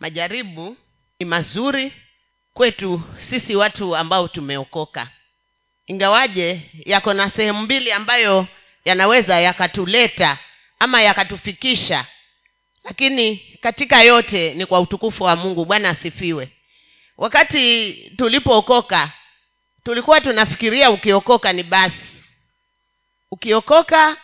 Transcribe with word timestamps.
majaribu 0.00 0.76
ni 1.20 1.26
mazuri 1.26 1.92
kwetu 2.54 3.02
sisi 3.16 3.56
watu 3.56 3.96
ambao 3.96 4.28
tumeokoka. 4.28 5.08
Ingawaje 5.86 6.60
yako 6.86 7.14
na 7.14 7.30
sehemu 7.30 7.60
mbili 7.62 7.92
ambayo 7.92 8.46
yanaweza 8.84 9.40
yakatuleta 9.40 10.38
ama 10.78 11.02
yakatufikisha 11.02 12.06
lakini 12.84 13.36
katika 13.60 14.02
yote 14.02 14.54
ni 14.54 14.66
kwa 14.66 14.80
utukufu 14.80 15.24
wa 15.24 15.36
mungu. 15.36 15.64
Bwana 15.64 15.88
asifiwe. 15.88 16.48
Wakati 17.16 17.92
tulipookoka 18.16 19.12
tulikuwa 19.84 20.20
tunafikiria 20.20 20.90
ukiokoka 20.90 21.52
ni 21.52 21.62
basi. 21.62 22.06
Ukiokoka 23.30 24.16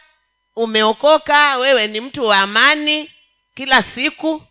umeokoka 0.56 1.56
wewe 1.56 1.86
ni 1.86 2.00
mtu 2.00 2.26
wa 2.26 2.38
amani 2.38 3.10
kila 3.54 3.82
siku 3.82 4.42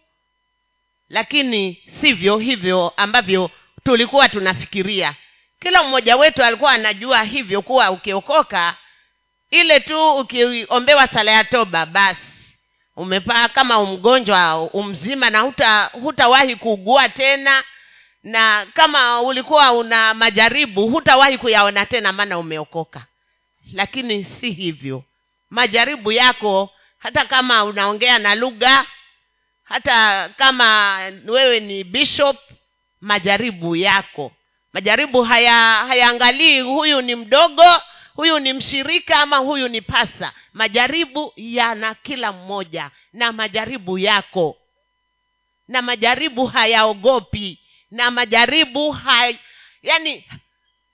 lakini 1.15 1.77
sivyo 2.01 2.37
hivyo 2.37 2.93
ambavyo 2.97 3.51
tulikuwa 3.83 4.29
tunafikiria. 4.29 5.13
Kila 5.59 5.83
mmoja 5.83 6.15
wetu 6.15 6.43
alikuwa 6.43 6.71
anajua 6.71 7.23
hivyo 7.23 7.61
kuwa 7.61 7.91
ukiokoka 7.91 8.75
ile 9.49 9.79
tu 9.79 10.09
ukiombewa 10.17 11.07
sala 11.07 11.31
ya 11.31 11.43
toba 11.43 11.85
basi 11.85 12.21
umepaa 12.95 13.47
kama 13.47 13.79
umgonjwa 13.79 14.61
umzima 14.73 15.29
na 15.29 15.39
huta 15.39 15.83
hutawahi 15.93 16.55
kuugua 16.55 17.09
tena. 17.09 17.63
Na 18.23 18.67
kama 18.73 19.21
ulikuwa 19.21 19.71
una 19.71 20.13
majaribu 20.13 20.87
hutawahi 20.89 21.37
kuyaona 21.37 21.85
tena 21.85 22.13
maana 22.13 22.37
umeokoka. 22.39 23.05
Lakini 23.73 24.23
si 24.23 24.51
hivyo. 24.51 25.03
Majaribu 25.49 26.11
yako 26.11 26.69
hata 26.99 27.25
kama 27.25 27.63
unaongea 27.63 28.19
na 28.19 28.35
lugha 28.35 28.85
hata 29.65 30.29
kama 30.37 30.97
wewe 31.27 31.59
ni 31.59 31.83
bishop 31.83 32.37
majaribu 33.01 33.75
yako. 33.75 34.31
Majaribu 34.73 35.23
haya 35.23 35.53
hayaangalii 35.87 36.59
huyu 36.59 37.01
ni 37.01 37.15
mdogo 37.15 37.63
huyu 38.13 38.39
ni 38.39 38.53
mshirika 38.53 39.19
ama 39.21 39.37
huyu 39.37 39.67
ni 39.67 39.81
pasa. 39.81 40.33
Majaribu 40.53 41.33
yana 41.35 41.95
kila 41.95 42.31
mmoja 42.31 42.91
na 43.13 43.31
majaribu 43.31 43.97
yako. 43.99 44.57
Na 45.67 45.81
majaribu 45.81 46.45
hayaogopi. 46.45 47.59
Na 47.91 48.11
majaribu 48.11 48.91
hay, 48.91 49.35
yani 49.83 50.25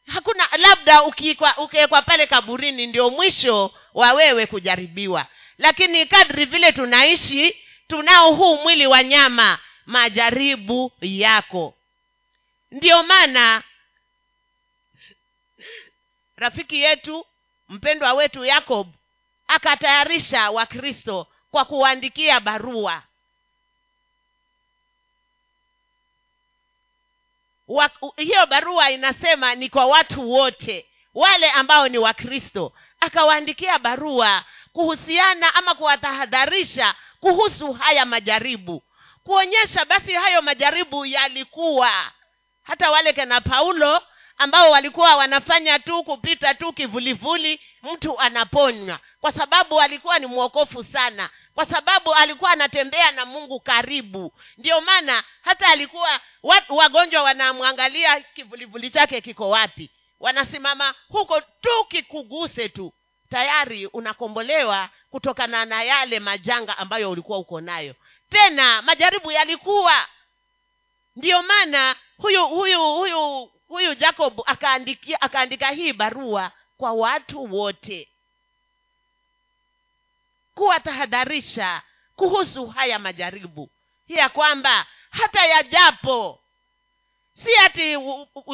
hakuna 0.08 0.44
labda 0.58 1.04
ukiwekwa 1.04 2.02
pale 2.02 2.28
kaburini 2.28 2.88
ndio 2.88 3.10
mwisho 3.10 3.72
wa 3.94 4.14
wewe 4.14 4.45
kujaribiwa. 4.45 5.26
Lakini 5.58 6.06
kadri 6.06 6.45
vile 6.45 6.72
tunaishi 6.72 7.56
tunao 7.92 8.34
huu 8.34 8.58
mwili 8.58 8.88
wa 8.88 9.03
nyama 9.03 9.59
majaribu 9.86 10.92
yako. 11.02 11.73
Ndiyo 12.72 13.03
maana 13.03 13.64
rafiki 16.36 16.81
yetu 16.81 17.25
mpendwa 17.70 18.14
wetu 18.14 18.45
yakob 18.45 18.88
akatayarisha 19.48 20.52
wakristo 20.52 21.28
kwa 21.52 21.66
kuwaandikia 21.66 22.39
barua. 22.39 23.03
Wak, 27.67 27.94
hiyo 28.17 28.45
barua 28.45 28.92
inasema 28.92 29.55
ni 29.55 29.70
kwa 29.70 29.86
watu 29.86 30.31
wote 30.31 30.86
wale 31.14 31.52
ambao 31.52 31.88
ni 31.88 31.98
wakristo. 31.98 32.73
Akawaandikia 33.00 33.80
barua 33.80 34.45
kuhusiana 34.73 35.55
ama 35.55 35.76
kuwatahadharisha 35.76 36.95
kuhusu 37.22 37.73
haya 37.73 38.05
majaribu. 38.05 38.83
Kuonyesha 39.23 39.86
basi 39.86 40.14
hayo 40.14 40.41
majaribu 40.41 41.05
yalikuwa. 41.05 41.91
Hata 42.64 42.91
wale 42.91 43.14
kena 43.14 43.41
paulo 43.41 44.02
ambao 44.38 44.72
walikuwa 44.72 45.16
wanafanya 45.16 45.80
tu 45.80 46.03
kupita 46.03 46.53
tu 46.53 46.73
kivulivuli 46.73 47.61
mtu 47.83 48.20
anaponywa. 48.20 48.99
Kwa 49.21 49.31
sababu 49.31 49.81
alikuwa 49.81 50.20
ni 50.20 50.26
mwokofu 50.26 50.83
sana. 50.83 51.30
Kwa 51.55 51.65
sababu 51.65 52.14
alikuwa 52.14 52.52
anatembea 52.52 53.11
na 53.11 53.26
mungu 53.26 53.60
karibu. 53.60 54.33
Ndio 54.58 54.81
maana 54.81 55.23
hata 55.42 55.67
alikuwa 55.67 56.20
wagonjwa 56.70 57.23
wanamwangalia 57.23 58.21
kivulivuli 58.21 58.89
chake 58.89 59.21
kiko 59.21 59.49
wapi. 59.49 59.89
Wanasimama 60.20 60.93
huko 61.10 61.42
tu 61.42 61.86
kikuguse 61.89 62.70
tu 62.70 62.93
tayari 63.31 63.86
unakombolewa 63.86 64.89
kutokana 65.11 65.65
na 65.65 65.83
yale 65.83 66.19
majanga 66.19 66.77
ambayo 66.77 67.11
ulikuwa 67.11 67.37
uko 67.37 67.61
nayo. 67.61 67.95
Tena 68.30 68.81
majaribu 68.81 69.31
yalikuwa. 69.31 70.08
Ndiyo 71.15 71.43
maana 71.43 71.95
huyu 72.17 72.47
huyu 72.47 72.81
huyu 72.95 73.52
huyu 73.67 73.95
jacob 73.95 74.42
akaandikia 74.45 75.21
akaandika 75.21 75.69
hii 75.69 75.93
barua 75.93 76.52
kwa 76.77 76.92
watu 76.92 77.53
wote. 77.55 78.08
Kuwatahadharisha 80.55 81.81
kuhusu 82.15 82.67
haya 82.67 82.99
majaribu. 82.99 83.69
Ya 84.08 84.30
kwamba 84.30 84.86
hata 85.09 85.45
yajapo 85.45 86.39
si 87.43 87.49
ati 87.65 87.98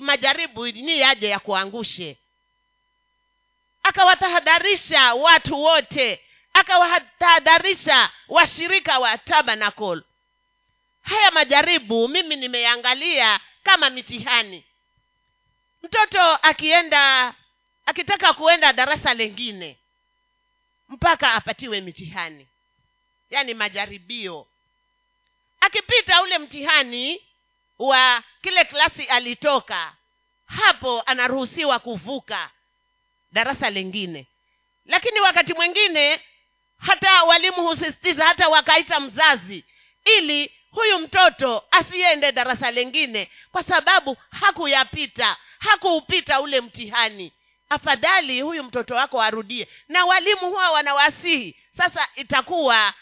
majaribu 0.01 0.67
ni 0.67 0.99
yaje 0.99 1.27
ya 1.29 1.39
kuangushe 1.39 2.17
akawatahadharisha 3.87 5.13
watu 5.13 5.61
wote. 5.63 6.23
Akawatahadharisha 6.53 8.11
washirika 8.27 8.99
wa 8.99 9.17
tabernacle. 9.17 10.01
Haya 11.01 11.31
majaribu 11.31 12.07
mimi 12.07 12.35
nimeangalia 12.35 13.39
kama 13.63 13.89
mitihani. 13.89 14.63
Mtoto 15.83 16.21
akienda 16.21 17.33
akitaka 17.85 18.33
kuenda 18.33 18.73
darasa 18.73 19.13
lengine 19.13 19.77
mpaka 20.89 21.33
apatiwe 21.33 21.81
mitihani. 21.81 22.47
Yaani 23.29 23.53
majaribio. 23.53 24.47
Akipita 25.61 26.21
ule 26.21 26.37
mtihani 26.37 27.23
wa 27.79 28.23
kile 28.41 28.65
klasi 28.65 29.03
alitoka 29.03 29.93
hapo 30.45 31.01
anaruhusiwa 31.01 31.79
kuvuka 31.79 32.49
darasa 33.31 33.69
lengine 33.69 34.27
lakini 34.85 35.19
wakati 35.19 35.53
mwingine 35.53 36.21
hata 36.77 37.23
walimu 37.23 37.67
husisitiza 37.67 38.25
hata 38.25 38.49
wakaita 38.49 38.99
mzazi 38.99 39.63
ili 40.17 40.51
huyu 40.71 40.99
mtoto 40.99 41.63
asiende 41.71 42.31
darasa 42.31 42.71
lengine 42.71 43.31
kwa 43.51 43.63
sababu 43.63 44.17
hakuyapita 44.31 45.37
hakuupita 45.59 46.41
ule 46.41 46.61
mtihani. 46.61 47.33
Afadhali 47.69 48.41
huyu 48.41 48.63
mtoto 48.63 48.95
wako 48.95 49.21
arudie. 49.21 49.67
Na 49.87 50.05
walimu 50.05 50.39
huwa 50.49 50.71
wanawasihi 50.71 51.55
sasa 51.77 52.07
itakuwa 52.15 52.93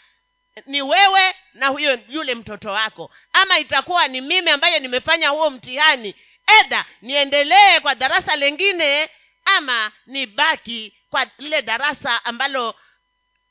ni 0.66 0.82
wewe 0.82 1.34
na 1.54 1.66
huyo 1.68 1.98
yule 2.08 2.34
mtoto 2.34 2.70
wako. 2.70 3.10
Ama 3.32 3.58
itakuwa 3.58 4.08
ni 4.08 4.20
mimi 4.20 4.50
ambaye 4.50 4.78
nimefanya 4.80 5.28
huo 5.28 5.50
mtihani. 5.50 6.14
Edha 6.60 6.84
niendelee 7.02 7.80
kwa 7.80 7.94
darasa 7.94 8.36
lengine 8.36 9.10
ama 9.46 9.92
nibaki 10.06 10.92
kwa 11.10 11.26
lile 11.38 11.62
darasa 11.62 12.24
ambalo 12.24 12.74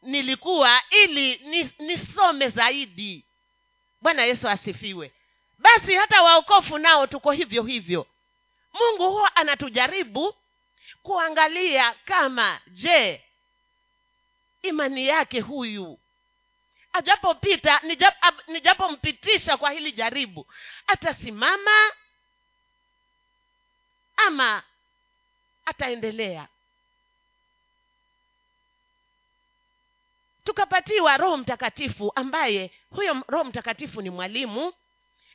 nilikuwa 0.01 0.81
ili 0.89 1.37
nisome 1.79 2.49
zaidi. 2.49 3.25
Bwana 4.01 4.23
yesu 4.23 4.49
asifiwe. 4.49 5.11
Basi 5.57 5.95
hata 5.95 6.21
waokofu 6.21 6.77
nao 6.77 7.07
tuko 7.07 7.31
hivyo 7.31 7.63
hivyo. 7.63 8.07
Mungu 8.73 9.09
huwa 9.11 9.35
anatujaribu 9.35 10.35
kuangalia 11.03 11.93
kama 12.05 12.59
je 12.67 13.21
imani 14.61 15.07
yake 15.07 15.39
huyu 15.39 15.99
ajapopita 16.93 17.81
nijapompitisha 18.47 19.57
kwa 19.57 19.71
hili 19.71 19.91
jaribu 19.91 20.47
atasimama 20.87 21.91
ama 24.17 24.63
ataendelea. 25.65 26.47
Tukapatiwa 30.43 31.17
roho 31.17 31.37
mtakatifu 31.37 32.11
ambaye 32.15 32.71
huyo 32.89 33.23
roho 33.27 33.43
mtakatifu 33.43 34.01
ni 34.01 34.09
mwalimu 34.09 34.73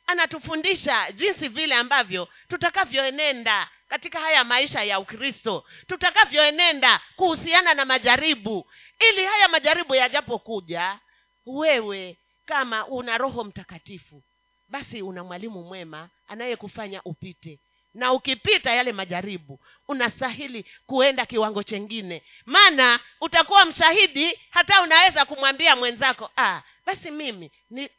anatufundisha 0.07 1.11
jinsi 1.11 1.47
vile 1.47 1.75
ambavyo 1.75 2.27
tutakavyoenenda 2.47 3.69
katika 3.89 4.19
haya 4.19 4.43
maisha 4.43 4.83
ya 4.83 4.99
ukristo. 4.99 5.63
Tutakavyoenenda 5.87 6.99
kuhusiana 7.15 7.73
na 7.73 7.85
majaribu. 7.85 8.67
Ili 9.09 9.25
haya 9.25 9.47
majaribu 9.47 9.95
yajapokuja 9.95 10.99
wewe 11.45 12.17
kama 12.45 12.87
una 12.87 13.17
roho 13.17 13.43
mtakatifu 13.43 14.23
basi 14.69 15.01
una 15.01 15.23
mwalimu 15.23 15.63
mwema 15.63 16.09
anayekufanya 16.27 17.01
upite 17.03 17.59
na 17.93 18.13
ukipita 18.13 18.71
yale 18.71 18.91
majaribu 18.91 19.59
unastahili 19.87 20.65
kuenda 20.85 21.25
kiwango 21.25 21.63
chengine. 21.63 22.23
Maana 22.45 22.99
utakuwa 23.21 23.65
mshahidi 23.65 24.39
hata 24.49 24.81
unaweza 24.81 25.25
kumwambia 25.25 25.75
mwenzako 25.75 26.31
ah 26.37 26.61
basi 26.85 27.11
mimi 27.11 27.51
ni 27.69 27.89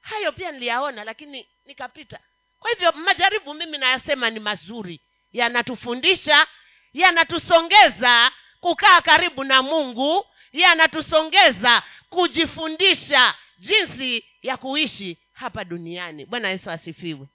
hayo 0.00 0.32
pia 0.32 0.52
niliyaona 0.52 1.04
lakini 1.04 1.48
nikapita. 1.66 2.18
Kwa 2.58 2.70
hivyo 2.70 2.92
majaribu 2.92 3.54
mimi 3.54 3.78
nayasema 3.78 4.30
ni 4.30 4.40
mazuri. 4.40 5.00
Yanatufundisha 5.32 6.46
yanatusongeza 6.92 8.32
kukaa 8.60 9.00
karibu 9.00 9.44
na 9.44 9.62
mungu 9.62 10.26
yanatusongeza 10.52 11.82
kujifundisha 12.08 13.34
jinsi 13.58 14.24
ya 14.42 14.56
kuishi 14.56 15.18
hapa 15.32 15.64
duniani. 15.64 16.26
Bwana 16.26 16.48
yesu 16.48 16.70
asifiwe 16.70 17.26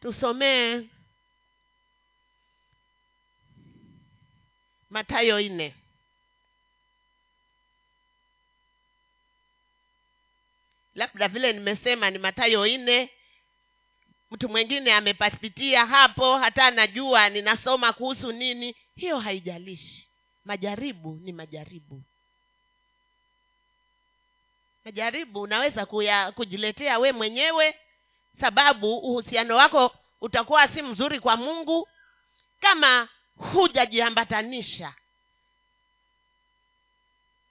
tusomee 0.00 0.82
matayo 4.90 5.40
nne. 5.40 5.74
Labda 10.94 11.28
vile 11.28 11.52
nimesema 11.52 12.10
ni 12.10 12.18
matayo 12.18 12.66
nne. 12.66 13.10
Mtu 14.30 14.48
mwingine 14.48 14.92
amepapitia 14.94 15.86
hapo 15.86 16.38
hata 16.38 16.66
anajua 16.66 17.28
ninasoma 17.28 17.92
kuhusu 17.92 18.32
nini. 18.32 18.76
Hiyo 18.96 19.18
haijalishi. 19.18 20.08
Majaribu 20.44 21.20
ni 21.22 21.32
majaribu. 21.32 22.02
Majaribu 24.84 25.40
unaweza 25.40 25.86
kuya, 25.86 26.32
kujiletea 26.32 26.98
we 26.98 27.12
mwenyewe 27.12 27.78
sababu 28.40 28.98
uhusiano 28.98 29.56
wako 29.56 29.94
utakuwa 30.20 30.68
si 30.68 30.82
mzuri 30.82 31.20
kwa 31.20 31.36
mungu 31.36 31.88
kama 32.60 33.08
hujajiambatanisha 33.36 34.94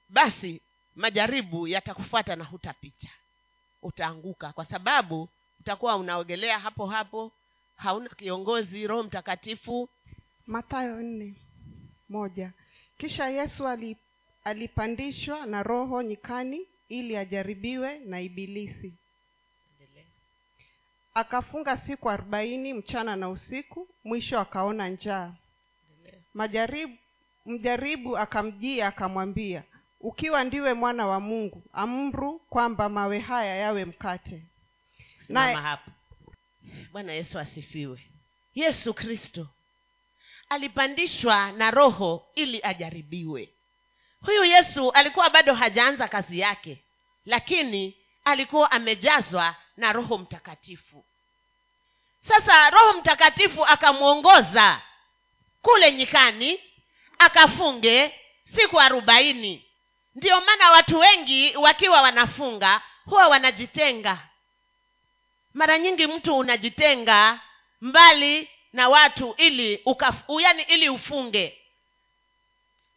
basi 0.10 0.62
majaribu 0.96 1.68
yatakufuata 1.68 2.36
na 2.36 2.44
hutapita 2.44 3.08
utaanguka 3.82 4.54
kwa 4.54 4.66
sababu 4.66 5.30
utakuwa 5.60 5.96
unaogelea 5.96 6.60
hapo 6.60 6.86
hapo 6.86 7.32
hauna 7.76 8.10
kiongozi 8.10 8.88
roho 8.88 9.04
mtakatifu. 9.04 9.90
Matayo 10.48 11.02
nne 11.02 11.36
moja. 12.10 12.52
Kisha 12.98 13.28
yesu 13.30 13.68
ali, 13.68 13.98
alipandishwa 14.44 15.46
na 15.46 15.64
roho 15.64 16.02
nyikani 16.02 16.68
ili 16.90 17.18
ajaribiwe 17.18 18.00
na 18.00 18.22
ibilisi 18.22 18.94
akafunga 21.18 21.78
siku 21.78 22.10
arobaini 22.10 22.74
mchana 22.74 23.16
na 23.16 23.30
usiku 23.30 23.88
mwisho 24.04 24.40
akaona 24.40 24.90
njaa. 24.90 25.32
Majaribu 26.34 26.98
mjaribu 27.46 28.18
akamjia 28.18 28.88
akamwambia 28.88 29.64
ukiwa 30.02 30.44
ndiwe 30.44 30.74
mwana 30.74 31.08
wa 31.08 31.20
mungu 31.20 31.64
amru 31.74 32.40
kwamba 32.40 32.90
mawe 32.90 33.20
haya 33.20 33.56
yawe 33.56 33.86
mkate. 33.86 34.42
Naye- 35.30 35.56
hapo. 35.56 35.92
Bwana 36.92 37.14
yesu 37.14 37.40
asifiwe. 37.40 38.00
Yesu 38.56 38.94
kristo 38.94 39.48
alipandishwa 40.50 41.52
na 41.52 41.72
roho 41.72 42.28
ili 42.36 42.60
ajaribiwe. 42.64 43.50
Huyu 44.22 44.44
yesu 44.44 44.92
alikuwa 44.92 45.30
bado 45.30 45.54
hajaanza 45.54 46.08
kazi 46.08 46.40
yake 46.40 46.84
lakini 47.26 47.96
alikuwa 48.24 48.72
amejazwa 48.72 49.56
na 49.78 49.94
roho 49.94 50.18
mtakatifu. 50.18 51.06
Sasa 52.28 52.70
roho 52.70 52.94
mtakatifu 52.94 53.66
akamwongoza 53.66 54.82
kule 55.62 55.92
nyikani 55.92 56.60
akafunge 57.20 58.16
siku 58.56 58.80
arobaini. 58.80 59.66
Ndiyo 60.16 60.42
maana 60.42 60.72
watu 60.72 61.00
wengi 61.00 61.58
wakiwa 61.58 62.02
wanafunga 62.02 62.82
huwa 63.06 63.28
wanajitenga. 63.28 64.18
Mara 65.54 65.80
nyingi 65.80 66.08
mtu 66.08 66.38
unajitenga 66.38 67.40
mbali 67.82 68.50
na 68.74 68.90
watu 68.90 69.34
ili 69.38 69.82
ukaf, 69.86 70.16
yani 70.40 70.64
ili 70.64 70.90
ufunge. 70.90 71.62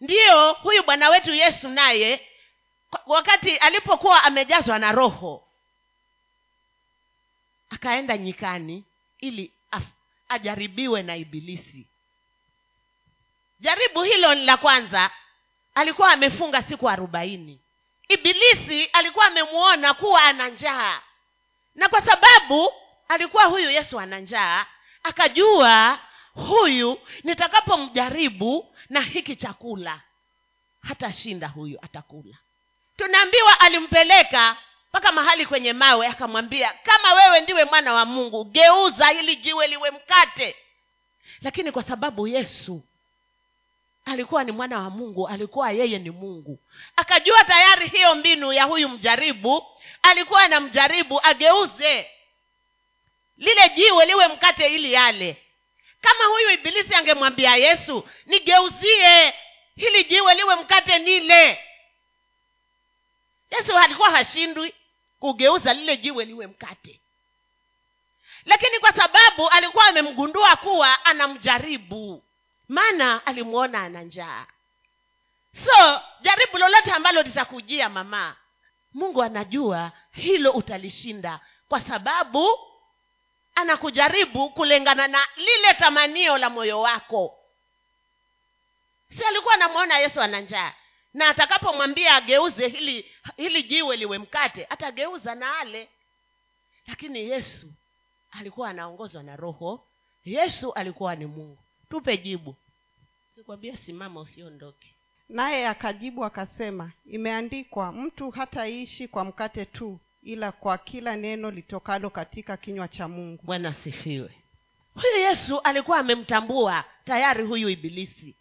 Ndiyo 0.01 0.53
huyu 0.53 0.83
bwana 0.83 1.09
wetu 1.09 1.35
yesu 1.35 1.69
naye 1.69 2.27
wakati 3.07 3.57
alipokuwa 3.57 4.25
amejazwa 4.25 4.79
na 4.79 4.93
roho 4.93 5.49
akaenda 7.71 8.17
nyikani 8.17 8.85
ili 9.19 9.53
ajaribiwe 10.29 11.03
na 11.03 11.17
ibilisi. 11.17 11.87
Jaribu 13.61 14.03
hilo 14.03 14.35
ni 14.35 14.45
la 14.45 14.57
kwanza. 14.57 15.11
Alikuwa 15.75 16.13
amefunga 16.13 16.63
siku 16.63 16.89
arobaini. 16.91 17.61
Ibilisi 18.09 18.85
alikuwa 18.85 19.27
amemwona 19.27 19.95
kuwa 19.95 20.23
ana 20.25 20.49
njaa. 20.49 21.01
Na 21.75 21.89
kwa 21.89 22.03
sababu 22.03 22.73
alikuwa 23.09 23.45
huyu 23.45 23.71
yesu 23.71 24.01
ana 24.01 24.19
njaa 24.21 24.67
akajua 25.03 25.99
huyu 26.35 27.01
nitakapomjaribu 27.25 28.75
na 28.89 29.01
hiki 29.01 29.37
chakula 29.37 30.01
hatashinda 30.83 31.49
huyu 31.49 31.79
atakula. 31.83 32.37
Tunaambiwa 32.97 33.61
alimpeleka 33.61 34.57
mpaka 34.91 35.13
mahali 35.13 35.47
kwenye 35.47 35.73
mawe 35.73 36.07
akamwambia 36.07 36.73
kama 36.83 37.15
wewe 37.15 37.41
ndiwe 37.41 37.65
mwana 37.65 37.93
wa 37.95 38.05
mungu 38.05 38.45
geuza 38.45 39.13
ili 39.13 39.37
jiwe 39.37 39.67
liwe 39.67 39.91
mkate. 39.91 40.57
Lakini 41.43 41.73
kwa 41.73 41.83
sababu 41.83 42.27
yesu 42.29 42.83
alikuwa 44.05 44.45
ni 44.45 44.53
mwana 44.53 44.79
wa 44.79 44.91
mungu 44.91 45.29
alikuwa 45.29 45.71
yeye 45.71 45.99
ni 45.99 46.11
mungu 46.11 46.59
akajua 46.97 47.45
tayari 47.45 47.89
hiyo 47.89 48.15
mbinu 48.15 48.53
ya 48.53 48.65
huyu 48.65 48.89
mjaribu 48.89 49.67
alikuwa 50.03 50.49
na 50.49 50.61
mjaribu 50.61 51.21
ageuze 51.23 52.11
lile 53.39 53.69
jiwe 53.69 54.07
liwe 54.07 54.29
mkate 54.29 54.67
ili 54.75 54.93
yale. 54.93 55.37
Kama 56.01 56.25
huyu 56.25 56.51
ibilisi 56.51 56.95
angemwambia 56.95 57.57
yesu 57.57 58.09
nigeuzie 58.27 59.35
hili 59.77 60.05
jiwe 60.05 60.35
liwe 60.35 60.57
mkate 60.57 60.99
nile. 60.99 61.61
Yesu 63.51 63.79
alikuwa 63.79 64.11
hashindwi 64.11 64.75
kugeuza 65.21 65.75
lile 65.75 65.97
jiwe 65.97 66.25
liwe 66.25 66.47
mkate. 66.47 67.01
Lakini 68.45 68.79
kwa 68.79 68.93
sababu 68.93 69.49
alikuwa 69.49 69.85
amemgundua 69.87 70.57
kuwa 70.57 71.05
anamjaribu 71.05 72.23
maana 72.69 73.27
alimwona 73.27 73.83
ana 73.83 74.03
njaa. 74.03 74.47
So 75.65 76.01
jaribu 76.21 76.59
lolote 76.59 76.91
ambalo 76.93 77.23
litakujia 77.23 77.89
mama 77.89 78.37
mungu 78.95 79.23
anajua 79.23 79.93
hilo 80.13 80.51
utalishinda 80.51 81.41
kwa 81.69 81.81
sababu 81.81 82.59
anakujaribu 83.55 84.51
kulingana 84.51 85.09
na 85.09 85.27
lile 85.37 85.75
tamanio 85.79 86.39
la 86.39 86.51
moyo 86.51 86.81
wako. 86.81 87.37
Si 89.17 89.25
alikuwa 89.25 89.55
anamwona 89.55 89.99
yesu 89.99 90.21
ana 90.21 90.41
njaa? 90.41 90.73
Na 91.15 91.29
atakapomwambia 91.29 92.15
ageuze 92.15 92.69
hili 92.69 93.10
hili 93.37 93.63
jiwe 93.63 93.97
liwe 93.97 94.19
mkate 94.19 94.67
atageuza 94.71 95.35
na 95.35 95.59
ale. 95.59 95.89
Lakini 96.87 97.19
yesu 97.31 97.73
alikuwa 98.31 98.71
anaongozwa 98.71 99.23
na 99.23 99.37
roho. 99.37 99.87
Yesu 100.25 100.73
alikuwa 100.73 101.17
ni 101.17 101.27
mungu. 101.27 101.59
Tupe 101.91 102.17
jibu. 102.17 102.57
Kikwambia 103.35 103.77
simama 103.77 104.21
usiondoke. 104.21 104.95
Naye 105.29 105.69
akajibu 105.69 106.25
akasema 106.25 106.93
imeandikwa 107.07 107.93
mtu 107.93 108.31
hataishi 108.31 109.09
kwa 109.09 109.25
mkate 109.25 109.65
tu 109.65 110.01
ila 110.23 110.53
kwa 110.53 110.79
kila 110.79 111.17
neno 111.17 111.51
litokalo 111.51 112.11
katika 112.11 112.57
kinywa 112.57 112.89
cha 112.89 113.09
mungu. 113.09 113.43
Bwana 113.43 113.69
asifiwe. 113.69 114.31
Huyu 114.95 115.17
yesu 115.19 115.61
alikuwa 115.61 115.99
amemtambua 115.99 116.85
tayari 117.05 117.45
huyu 117.45 117.69
ibilisi. 117.69 118.35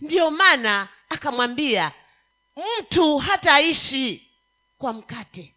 Ndiyo 0.00 0.30
maana 0.30 0.88
akamwambia 1.08 1.92
mtu 2.56 3.18
hataishi 3.18 4.30
kwa 4.78 4.92
mkate. 4.92 5.54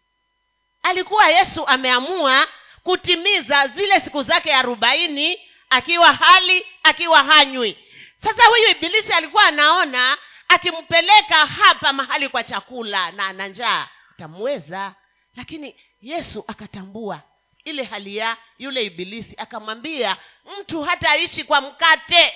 Alikuwa 0.82 1.28
yesu 1.28 1.66
ameamua 1.66 2.46
kutimiza 2.82 3.68
zile 3.68 4.00
siku 4.00 4.22
zake 4.22 4.54
arobaini 4.54 5.40
akiwa 5.70 6.12
hali 6.12 6.66
akiwa 6.82 7.22
hanywi. 7.24 7.78
Sasa 8.22 8.44
huyu 8.44 8.70
ibilisi 8.70 9.12
alikuwa 9.12 9.42
anaona 9.42 10.18
akimpeleka 10.48 11.46
hapa 11.46 11.92
mahali 11.92 12.28
kwa 12.28 12.42
chakula 12.44 13.10
na 13.10 13.26
ana 13.26 13.48
njaa 13.48 13.88
atamweza 14.14 14.94
lakini 15.36 15.76
yesu 16.02 16.44
akatambua 16.46 17.22
ile 17.64 17.84
hali 17.84 18.16
ya 18.16 18.36
yule 18.58 18.84
ibilisi 18.84 19.34
akamwambia 19.36 20.16
mtu 20.60 20.82
hataishi 20.82 21.44
kwa 21.44 21.60
mkate 21.60 22.34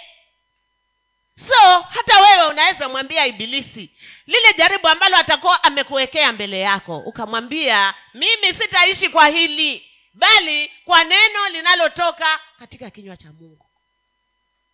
so 1.46 1.80
hata 1.80 2.20
wewe 2.20 2.46
unaweza 2.46 2.88
mwambia 2.88 3.26
ibilisi 3.26 3.90
lile 4.26 4.52
jaribu 4.58 4.88
ambalo 4.88 5.16
atakuwa 5.16 5.64
amekuwekea 5.64 6.32
mbele 6.32 6.60
yako 6.60 6.98
ukamwambia 6.98 7.94
mimi 8.14 8.54
sitaishi 8.54 9.08
kwa 9.08 9.28
hili 9.28 9.84
bali 10.14 10.72
kwa 10.84 11.04
neno 11.04 11.48
linalotoka 11.48 12.40
katika 12.58 12.90
kinywa 12.90 13.16
cha 13.16 13.32
mungu. 13.32 13.66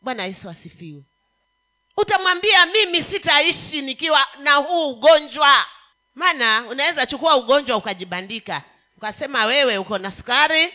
Bwana 0.00 0.24
yesu 0.24 0.50
asifiwe. 0.50 1.02
Utamwambia 1.96 2.66
mimi 2.66 3.02
sitaishi 3.02 3.82
nikiwa 3.82 4.26
na 4.38 4.54
huu 4.54 4.90
ugonjwa. 4.90 5.66
Maana 6.14 6.64
unaweza 6.68 7.06
chukua 7.06 7.36
ugonjwa 7.36 7.76
ukajibandika 7.76 8.62
ukasema 8.96 9.44
wewe 9.44 9.78
uko 9.78 9.98
na 9.98 10.12
sukari 10.12 10.74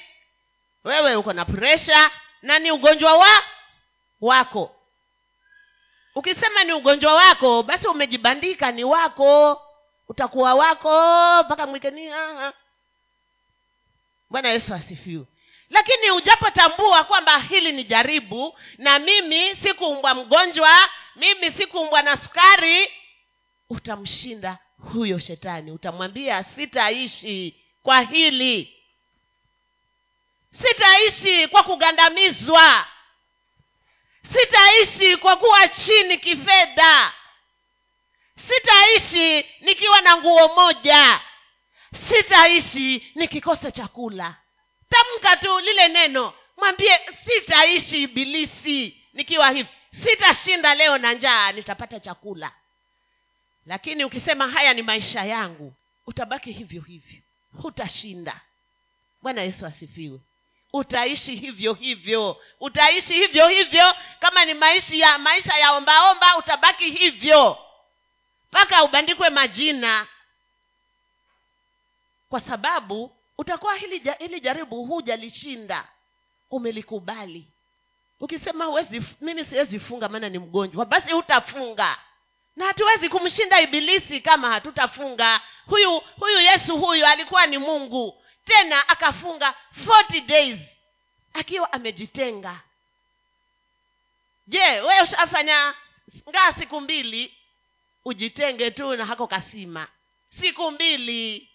wewe 0.84 1.16
uko 1.16 1.34
na 1.34 1.46
presha 1.46 2.12
na 2.42 2.60
ni 2.60 2.72
ugonjwa 2.72 3.14
wa 3.18 3.44
wako 4.22 4.76
ukisema 6.20 6.64
ni 6.64 6.74
ugonjwa 6.74 7.14
wako 7.14 7.64
basi 7.64 7.88
umejibandika 7.88 8.72
ni 8.72 8.84
wako 8.84 9.62
utakuwa 10.10 10.54
wako 10.56 10.92
mpaka 11.44 11.68
mwikeni 11.68 12.12
bwana 14.30 14.50
yesu 14.50 14.74
asifiwe. 14.74 15.26
Lakini 15.70 16.12
ujapotambua 16.12 17.04
kwamba 17.04 17.40
hili 17.40 17.72
ni 17.72 17.84
jaribu 17.84 18.58
na 18.78 19.00
mimi 19.00 19.56
sikuumbwa 19.56 20.14
mgonjwa 20.16 20.70
mimi 21.16 21.52
sikuumbwa 21.52 22.02
na 22.02 22.18
sukari 22.18 22.92
utamshinda 23.70 24.58
huyo 24.94 25.20
shetani. 25.20 25.72
Utamwambia 25.72 26.44
sitaishi 26.44 27.56
kwa 27.84 28.02
hili. 28.02 28.76
Sitaishi 30.52 31.48
kwa 31.48 31.64
kugandamizwa 31.64 32.86
sitaishi 34.34 35.18
kwa 35.18 35.38
kuwa 35.38 35.68
chini 35.68 36.18
kifedha. 36.18 37.14
Sitaishi 38.48 39.46
nikiwa 39.62 40.02
na 40.02 40.18
nguo 40.18 40.48
moja. 40.56 41.22
Sitaishi 42.10 43.12
nikikosa 43.16 43.72
chakula. 43.72 44.36
Tamka 44.90 45.38
tu 45.38 45.60
lile 45.60 45.88
neno. 45.88 46.34
Mwambie 46.58 47.00
sitaishi 47.26 48.04
ibilisi 48.04 49.04
nikiwa 49.14 49.50
hivi. 49.52 49.70
Sitashinda 50.04 50.76
leo 50.76 50.98
na 50.98 51.14
njaa 51.14 51.52
nitapata 51.52 52.00
chakula. 52.00 52.52
Lakini 53.66 54.06
ukisema 54.06 54.48
haya 54.48 54.74
ni 54.74 54.82
maisha 54.82 55.24
yangu 55.26 55.74
utabaki 56.08 56.52
hivyo 56.52 56.82
hivyo. 56.82 57.20
Hutashinda. 57.62 58.42
Bwana 59.22 59.42
yesu 59.42 59.66
asifiwe 59.66 60.20
utaishi 60.74 61.36
hivyo 61.36 61.74
hivyo. 61.74 62.42
Utaishi 62.60 63.14
hivyo 63.14 63.48
hivyo. 63.48 63.96
Kama 64.20 64.46
ni 64.46 64.54
maisha 64.54 64.96
ya 64.96 65.18
maisha 65.18 65.58
ya 65.58 65.72
ombaomba 65.72 66.38
utabaki 66.38 66.90
hivyo. 66.90 67.58
Mpaka 68.52 68.84
ubandikwe 68.84 69.30
majina. 69.30 70.08
Kwa 72.30 72.42
sababu 72.42 73.12
utakuwa 73.38 73.76
hili, 73.76 74.12
hili 74.20 74.40
jaribu 74.40 74.86
hujalishinda. 74.86 75.88
Umelikubali. 76.52 77.48
Ukisema 78.20 78.66
huwezi 78.66 79.02
mimi 79.22 79.46
siwezi 79.46 79.80
funga 79.80 80.10
maana 80.10 80.30
ni 80.30 80.40
mgonjwa. 80.40 80.86
Basi 80.86 81.12
hutafunga. 81.12 81.98
Na 82.56 82.66
hatuwezi 82.66 83.10
kumshinda 83.10 83.62
ibilisi 83.62 84.22
kama 84.22 84.50
hatutafunga. 84.50 85.42
Huyu 85.66 86.00
huyu 86.20 86.40
yesu 86.42 86.78
huyu 86.78 87.06
alikuwa 87.06 87.46
ni 87.46 87.58
mungu 87.58 88.24
tena 88.50 88.90
akafunga 88.90 89.56
40 89.86 90.26
days 90.26 90.60
akiwa 91.34 91.74
amejitenga. 91.74 92.62
Je 94.48 94.60
wewe 94.82 95.02
ushafanya 95.02 95.74
ngaa 96.30 96.54
siku 96.54 96.82
mbili 96.82 97.34
ujitenge 98.06 98.72
tu 98.72 98.96
na 98.96 99.06
hako 99.06 99.28
kasima? 99.28 99.88
Siku 100.42 100.72
mbili. 100.72 101.50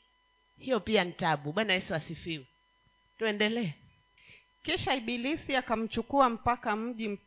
Hiyo 0.58 0.80
pia 0.80 1.04
ni 1.04 1.12
tabu. 1.12 1.52
Bwana 1.52 1.72
yesu 1.72 1.94
asifiwe. 1.94 2.46
Tuendelee. 3.18 3.72
Kisha 4.62 4.94
ibilisi 4.94 5.56
akamchukua 5.56 6.30
mpaka 6.30 6.76
mji 6.76 7.18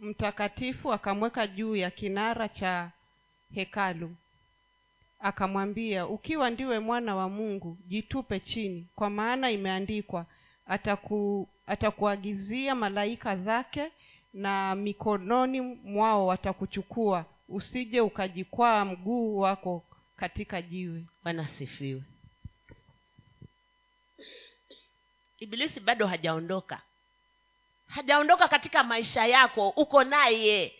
mtakatifu 0.00 0.92
akamweka 0.92 1.46
juu 1.46 1.76
ya 1.76 1.90
kinara 1.90 2.48
cha 2.48 2.90
hekalu 3.54 4.16
akamwambia 5.22 6.06
ukiwa 6.06 6.50
ndiwe 6.50 6.78
mwana 6.78 7.16
wa 7.16 7.28
mungu 7.28 7.78
jitupe 7.86 8.40
chini 8.40 8.88
kwa 8.94 9.10
maana 9.10 9.50
imeandikwa 9.50 10.26
ataku 10.66 11.48
atakuagizia 11.66 12.74
malaika 12.74 13.36
zake 13.36 13.92
na 14.32 14.74
mikononi 14.74 15.60
mwao 15.60 16.26
watakuchukua. 16.26 17.24
Usije 17.48 18.00
ukajikwaa 18.00 18.84
mguu 18.84 19.38
wako 19.38 19.84
katika 20.16 20.62
jiwe. 20.62 21.04
Bwana 21.24 21.48
ibilisi 25.38 25.80
bado 25.80 26.06
hajaondoka. 26.06 26.82
Hajaondoka 27.86 28.48
katika 28.48 28.84
maisha 28.84 29.26
yako 29.26 29.68
uko 29.68 30.04
naye 30.04 30.72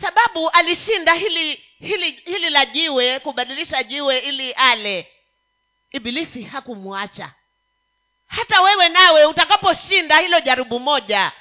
sababu 0.00 0.50
alishinda 0.50 1.14
hili 1.14 1.64
hili 1.80 2.10
hili 2.10 2.50
la 2.50 2.66
jiwe 2.66 3.18
kubadilisha 3.20 3.82
jiwe 3.82 4.18
ili 4.18 4.52
ale. 4.52 5.10
Ibilisi 5.92 6.42
hakumwacha. 6.42 7.32
Hata 8.26 8.60
wewe 8.60 8.88
nawe 8.88 9.24
utakaposhinda 9.24 10.18
hilo 10.18 10.40
jaribu 10.40 10.80
moja 10.80 11.32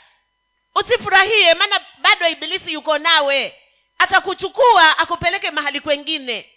usifurahie 0.75 1.53
maana 1.53 1.79
bado 2.01 2.27
ibilisi 2.27 2.73
yuko 2.73 2.97
nawe. 2.97 3.59
Atakuchukua 3.97 4.97
akupeleke 4.97 5.51
mahali 5.51 5.79
kwengine. 5.81 6.49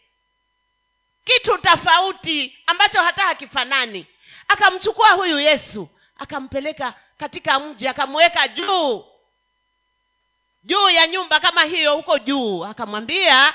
Kitu 1.25 1.59
tofauti 1.59 2.59
ambacho 2.67 3.03
hata 3.03 3.23
hakifanani. 3.23 4.07
Akamchukua 4.49 5.11
huyu 5.11 5.41
yesu 5.41 5.89
akampeleka 6.19 6.95
katika 7.19 7.61
mji 7.61 7.89
akamweka 7.89 8.49
juu 8.49 9.05
juu 10.67 10.91
ya 10.91 11.07
nyumba 11.07 11.41
kama 11.41 11.63
hiyo 11.65 11.97
huko 11.97 12.19
juu. 12.19 12.65
Akamwambia 12.65 13.55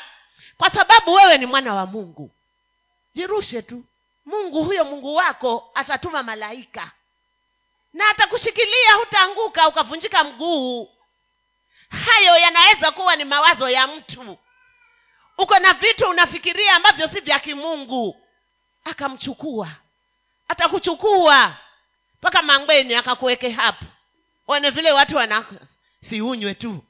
kwa 0.58 0.70
sababu 0.70 1.14
wewe 1.14 1.38
ni 1.38 1.46
mwana 1.46 1.74
wa 1.76 1.86
mungu 1.86 2.32
jirushe 3.14 3.62
tu. 3.62 3.84
Mungu 4.26 4.64
huyo 4.64 4.86
mungu 4.86 5.16
wako 5.16 5.72
atatuma 5.74 6.24
malaika 6.24 6.92
na 7.94 8.10
atakushikilia 8.10 8.94
hutaanguka 9.00 9.68
ukavunjika 9.68 10.24
mguu. 10.24 10.90
Hayo 11.90 12.38
yanaweza 12.38 12.92
kuwa 12.92 13.16
ni 13.16 13.24
mawazo 13.26 13.70
ya 13.70 13.88
mtu. 13.88 14.38
Uko 15.38 15.60
na 15.60 15.74
vitu 15.74 16.10
unafikiria 16.10 16.76
ambavyo 16.76 17.08
si 17.10 17.20
vya 17.20 17.40
kimungu. 17.40 18.18
Akamchukua 18.84 19.70
atakuchukua 20.48 21.58
mpaka 22.20 22.42
mangweni 22.42 22.96
akakuweke 22.96 23.50
hapo. 23.50 23.86
One 24.48 24.70
vile 24.70 24.92
watu 24.92 25.16
wana 25.16 25.46
siunywe 26.10 26.54
tu 26.54 26.84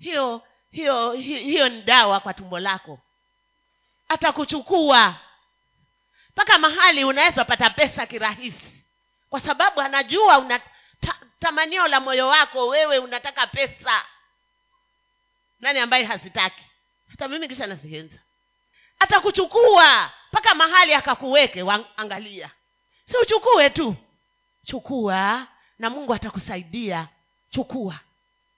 hiyo 0.00 0.42
hiyo 0.70 1.12
hi- 1.12 1.42
hiyo 1.44 1.68
ni 1.68 1.82
dawa 1.82 2.20
kwa 2.20 2.34
tumbo 2.34 2.58
lako. 2.58 2.98
Atakuchukua. 4.08 5.14
Mpaka 6.30 6.58
mahali 6.58 7.04
unaweza 7.04 7.44
pata 7.44 7.70
pesa 7.70 8.06
kirahisi. 8.06 8.84
Kwa 9.30 9.40
sababu 9.40 9.80
anajua 9.80 10.38
una 10.38 10.58
ta, 11.00 11.14
tamanio 11.40 11.88
la 11.88 12.00
moyo 12.00 12.28
wako 12.28 12.66
wewe 12.68 12.98
unataka 12.98 13.46
pesa. 13.46 14.04
Nani 15.60 15.78
ambaye 15.78 16.04
hazitaki? 16.04 16.62
Hata 17.10 17.28
mimi 17.28 17.48
kisha 17.48 17.66
nazihenza. 17.66 18.16
Atakuchukua. 18.98 20.10
Mpaka 20.32 20.54
mahali 20.54 20.94
akakuweke 20.94 21.64
angalia. 21.96 22.50
Si 23.06 23.16
uchukue 23.16 23.70
tu. 23.70 23.96
Chukua 24.66 25.46
na 25.78 25.90
mungu 25.90 26.14
atakusaidia. 26.14 27.08
Chukua 27.50 27.98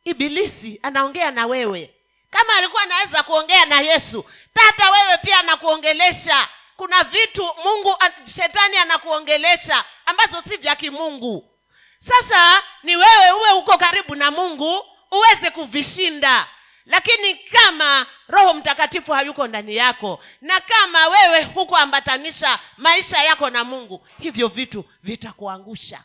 ibilisi 0.04 0.80
anaongea 0.82 1.30
na 1.30 1.46
wewe. 1.46 1.94
Kama 2.30 2.54
alikuwa 2.58 2.82
anaweza 2.82 3.22
kuongea 3.22 3.64
na 3.64 3.80
yesu 3.80 4.24
tata 4.54 4.90
wewe 4.90 5.18
pia 5.18 5.38
anakuongelesha. 5.38 6.48
Kuna 6.76 7.04
vitu 7.04 7.48
mungu 7.64 7.96
shetani 8.34 8.76
anakuongelesha 8.76 9.84
ambazo 10.06 10.42
si 10.48 10.56
vya 10.56 10.76
kimungu. 10.76 11.48
Sasa 11.98 12.62
ni 12.82 12.96
wewe 12.96 13.30
uwe 13.32 13.52
uko 13.52 13.78
karibu 13.78 14.14
na 14.14 14.30
mungu 14.30 14.86
uweze 15.10 15.50
kuvishinda. 15.50 16.48
Lakini 16.86 17.34
kama 17.34 18.06
roho 18.28 18.54
mtakatifu 18.54 19.12
hayuko 19.12 19.46
ndani 19.46 19.76
yako 19.76 20.24
na 20.40 20.60
kama 20.60 21.06
wewe 21.08 21.42
hukuambatanisha 21.42 22.58
maisha 22.76 23.22
yako 23.22 23.50
na 23.50 23.64
mungu 23.64 24.06
hivyo 24.20 24.48
vitu 24.48 24.84
vitakuangusha. 25.02 26.04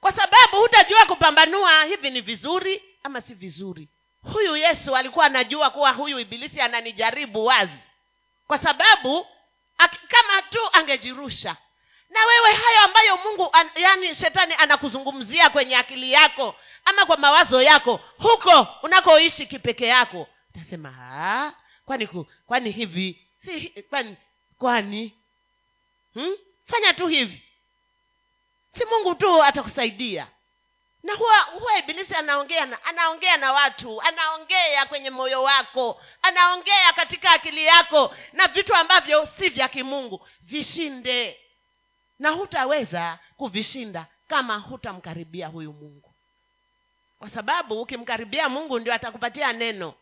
Kwa 0.00 0.12
sababu 0.12 0.56
hutajua 0.56 1.06
kupambanua 1.06 1.84
hivi 1.84 2.10
ni 2.10 2.20
vizuri 2.20 2.82
ama 3.02 3.20
si 3.20 3.34
vizuri. 3.34 3.88
Huyu 4.32 4.56
yesu 4.56 4.96
alikuwa 4.96 5.26
anajua 5.26 5.70
kuwa 5.70 5.92
huyu 5.92 6.18
ibilisi 6.18 6.60
ananijaribu 6.60 7.44
wazi. 7.46 7.78
Kwa 8.46 8.58
sababu 8.58 9.26
kama 10.08 10.42
tu 10.50 10.58
angejirusha. 10.72 11.56
Na 12.10 12.20
wewe 12.26 12.52
hayo 12.52 12.80
ambayo 12.84 13.16
mungu 13.16 13.48
an, 13.52 13.70
yani 13.76 14.14
shetani 14.14 14.54
anakuzungumzia 14.58 15.50
kwenye 15.50 15.76
akili 15.76 16.12
yako 16.12 16.54
ama 16.84 17.06
kwa 17.06 17.16
mawazo 17.16 17.62
yako 17.62 18.00
huko 18.18 18.68
unakoishi 18.82 19.46
kipeke 19.46 19.86
yako 19.86 20.28
utasema 20.50 20.94
"Ah, 20.98 21.52
kwani 21.86 22.06
ku, 22.06 22.26
kwani 22.46 22.70
hivi? 22.70 23.26
Si 23.38 23.68
kwani 23.90 24.16
kwani? 24.58 25.14
Hmm? 26.14 26.36
fanya 26.66 26.92
tu 26.92 27.06
hivi. 27.06 27.42
Si 28.78 28.84
mungu 28.84 29.14
tu 29.14 29.42
atakusaidia 29.42 30.26
na 31.02 31.14
huwa 31.14 31.40
huwa 31.40 31.78
ibilisi 31.78 32.14
anaongea 32.14 32.66
na 32.66 32.84
anaongea 32.84 33.36
na 33.36 33.52
watu 33.52 34.02
anaongea 34.02 34.86
kwenye 34.86 35.10
moyo 35.10 35.42
wako 35.42 36.02
anaongea 36.22 36.92
katika 36.92 37.30
akili 37.30 37.64
yako 37.64 38.16
na 38.32 38.46
vitu 38.48 38.74
ambavyo 38.74 39.26
si 39.38 39.48
vya 39.48 39.68
kimungu 39.68 40.28
vishinde. 40.40 41.38
Na 42.18 42.30
hutaweza 42.30 43.18
kuvishinda 43.36 44.06
kama 44.28 44.56
hutamkaribia 44.58 45.48
huyu 45.48 45.72
mungu. 45.72 46.14
Kwa 47.18 47.30
sababu 47.30 47.80
ukimkaribia 47.82 48.48
mungu 48.48 48.78
ndio 48.78 48.94
atakupatia 48.94 49.52
neno. 49.52 49.94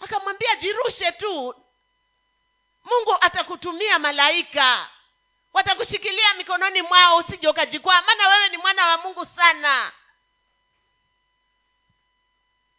Akamwambia 0.00 0.56
jirushe 0.56 1.12
tu. 1.12 1.54
Mungu 2.84 3.16
atakutumia 3.20 3.98
malaika 3.98 4.90
watakushikilia 5.54 6.34
mikononi 6.34 6.82
mwao 6.82 7.16
usije 7.16 7.48
ukajikwaa 7.48 8.02
maana 8.02 8.28
wewe 8.28 8.48
ni 8.48 8.56
mwana 8.56 8.86
wa 8.86 8.98
mungu 8.98 9.26
sana. 9.26 9.92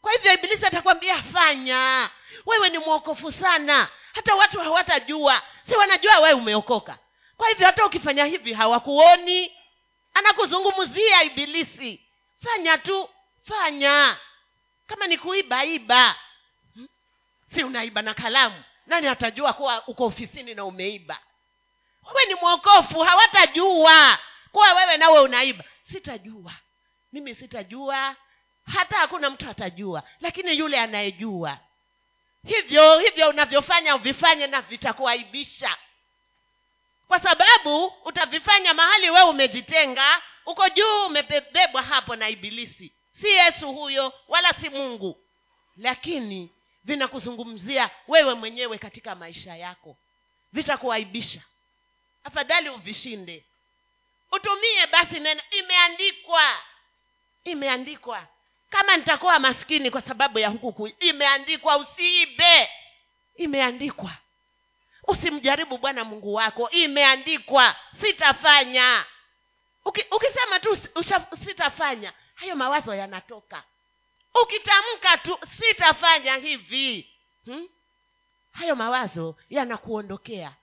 Kwa 0.01 0.11
hivyo 0.11 0.33
ibilisi 0.33 0.65
atakwambia 0.65 1.23
fanya. 1.23 2.09
Wewe 2.45 2.69
ni 2.69 2.77
mwokofu 2.77 3.31
sana. 3.31 3.87
Hata 4.13 4.35
watu 4.35 4.59
hawatajua. 4.59 5.41
Si 5.69 5.75
wanajua 5.75 6.19
wewe 6.19 6.33
umeokoka. 6.33 6.97
Kwa 7.37 7.49
hivyo 7.49 7.65
hata 7.65 7.85
ukifanya 7.85 8.25
hivi 8.25 8.53
hawakuoni. 8.53 9.57
Anakuzungumzia 10.13 11.23
ibilisi. 11.23 12.01
Fanya 12.43 12.77
tu 12.77 13.09
fanya. 13.47 14.17
Kama 14.87 15.07
ni 15.07 15.17
kuiba 15.17 15.65
iba. 15.65 16.15
Hmm? 16.73 16.87
si 17.53 17.63
unaiba 17.63 18.01
na 18.01 18.13
kalamu. 18.13 18.63
Nani 18.87 19.07
atajua 19.07 19.53
kuwa 19.53 19.87
uko 19.87 20.05
ofisini 20.05 20.53
na 20.55 20.65
umeiba 20.65 21.19
wewe 22.05 22.25
ni 22.27 22.35
mwokofu 22.35 22.99
hawatajua. 22.99 24.19
Kuwa 24.51 24.73
wewe 24.73 24.97
nawe 24.97 25.19
unaiba. 25.19 25.63
Sitajua. 25.83 26.53
Mimi 27.11 27.35
sitajua. 27.35 28.15
Hata 28.73 28.97
hakuna 28.97 29.29
mtu 29.29 29.49
atajua. 29.49 30.03
Lakini 30.21 30.57
yule 30.57 30.79
anayejua. 30.79 31.57
Hivyo 32.47 32.99
hivyo 32.99 33.29
unavyofanya 33.29 33.95
uvifanye 33.95 34.47
na 34.47 34.61
vitakuaibisha. 34.61 35.77
Kwa 37.07 37.19
sababu 37.19 37.85
utavifanya 37.85 38.73
mahali 38.73 39.09
wewe 39.09 39.29
umejitenga 39.29 40.21
uko 40.45 40.69
juu 40.69 41.05
umebebwa 41.05 41.81
hapo 41.81 42.15
na 42.15 42.29
ibilisi. 42.29 42.93
Si 43.21 43.27
yesu 43.27 43.73
huyo 43.73 44.13
wala 44.27 44.49
si 44.61 44.69
mungu. 44.69 45.17
Lakini 45.77 46.49
vinakuzungumzia 46.83 47.89
wewe 48.07 48.33
mwenyewe 48.33 48.77
katika 48.77 49.15
maisha 49.15 49.55
yako. 49.55 49.97
Vitakuaibisha 50.53 51.41
afadhali 52.25 52.69
uvishinde. 52.69 53.43
Utumie 54.31 54.87
basi 54.91 55.19
neno. 55.19 55.41
Imeandikwa. 55.51 56.57
Imeandikwa. 57.43 58.27
Kama 58.69 58.97
nitakuwa 58.97 59.39
maskini 59.39 59.91
kwa 59.91 60.01
sababu 60.01 60.39
ya 60.39 60.49
huku 60.49 60.87
imeandikwa 60.99 61.77
usiibe. 61.77 62.69
Imeandikwa. 63.35 64.11
Usimjaribu 65.07 65.77
bwana 65.77 66.03
mungu 66.03 66.33
wako. 66.33 66.69
Imeandikwa. 66.69 67.75
Sitafanya. 68.01 69.05
Uki, 69.85 70.05
ukisema 70.11 70.59
tu 70.59 70.77
usha- 70.95 71.45
sitafanya 71.45 72.13
hayo 72.35 72.55
mawazo 72.55 72.95
yanatoka. 72.95 73.63
Ukitamka 74.43 75.17
tu 75.17 75.39
sitafanya 75.59 76.35
hivi. 76.35 77.09
Hmm? 77.45 77.69
hayo 78.51 78.75
mawazo 78.75 79.35
yanakuondokea 79.49 80.53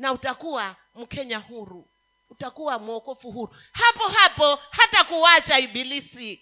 na 0.00 0.12
utakuwa 0.12 0.76
mkenya 0.94 1.38
huru. 1.38 1.86
Utakuwa 2.30 2.78
mwokofu 2.78 3.30
huru. 3.32 3.54
Hapo 3.72 4.08
hapo 4.08 4.58
hata 4.70 5.04
kuwacha 5.04 5.58
ibilisi. 5.58 6.40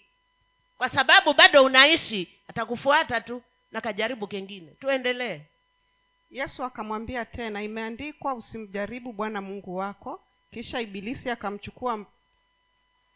Kwa 0.77 0.89
sababu 0.89 1.33
bado 1.33 1.63
unaishi 1.63 2.39
atakufuata 2.47 3.21
tu 3.21 3.43
na 3.71 3.81
kajaribu 3.81 4.27
kengine. 4.27 4.71
Tuendelee. 4.71 5.41
Yesu 6.31 6.63
akamwambia 6.63 7.25
tena 7.25 7.63
imeandikwa 7.63 8.33
usimjaribu 8.33 9.13
bwana 9.13 9.41
mungu 9.41 9.75
wako. 9.75 10.21
Kisha 10.51 10.81
ibilisi 10.81 11.29
akamchukua 11.29 12.05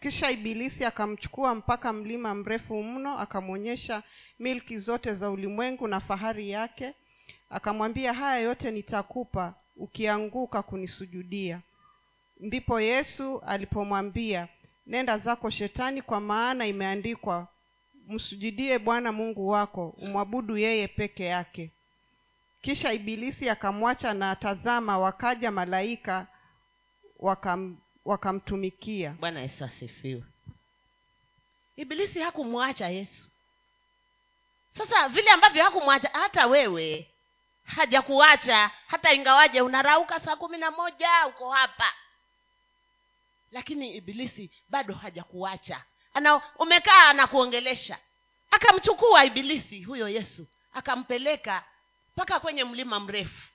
kisha 0.02 0.32
ibilisi 0.32 0.86
akamchukua 0.86 1.56
mpaka 1.56 1.94
mlima 1.94 2.36
mrefu 2.36 2.84
mno 2.84 3.20
akamwonyesha 3.20 4.04
milki 4.40 4.78
zote 4.80 5.14
za 5.14 5.30
ulimwengu 5.32 5.88
na 5.88 6.00
fahari 6.00 6.50
yake. 6.50 6.94
Akamwambia 7.50 8.14
haya 8.14 8.40
yote 8.42 8.72
nitakupa 8.72 9.54
ukianguka 9.76 10.64
kunisujudia. 10.64 11.62
Ndipo 12.40 12.82
yesu 12.82 13.40
alipomwambia 13.40 14.48
nenda 14.88 15.18
zako 15.18 15.50
shetani 15.50 16.02
kwa 16.02 16.20
maana 16.20 16.66
imeandikwa 16.68 17.48
msujudie 18.08 18.80
bwana 18.80 19.12
mungu 19.12 19.50
wako 19.50 19.90
umwabudu 19.90 20.58
yeye 20.58 20.88
peke 20.88 21.26
yake. 21.26 21.72
Kisha 22.62 22.94
ibilisi 22.94 23.50
akamwacha 23.50 24.14
na 24.14 24.36
tazama 24.36 24.98
wakaja 25.00 25.52
malaika 25.52 26.28
wakam, 27.20 27.78
wakamtumikia. 28.06 29.16
Bwana 29.20 29.42
yesu 29.42 29.64
asifiwe. 29.66 30.24
Ibilisi 31.76 32.20
hakumwacha 32.20 32.90
yesu. 32.90 33.30
Sasa 34.78 35.10
vile 35.10 35.32
ambavyo 35.32 35.64
hakumwacha 35.64 36.10
hata 36.14 36.48
wewe 36.48 37.08
hajakuacha. 37.66 38.72
Hata 38.88 39.14
ingawaje 39.14 39.62
unarauka 39.62 40.20
saa 40.20 40.36
kumi 40.36 40.58
na 40.58 40.72
moja 40.72 41.28
uko 41.28 41.52
hapa. 41.52 41.94
Lakini 43.52 43.96
ibilisi 43.96 44.52
bado 44.70 44.94
hajakuacha. 44.94 45.84
Ana 46.14 46.42
umekaa 46.60 47.08
anakuongelesha 47.08 47.98
akamchukua 48.52 49.26
ibilisi 49.26 49.84
huyo 49.84 50.10
yesu 50.10 50.48
akampeleka 50.74 51.64
mpaka 52.16 52.40
kwenye 52.40 52.64
mlima 52.64 53.00
mrefu. 53.00 53.50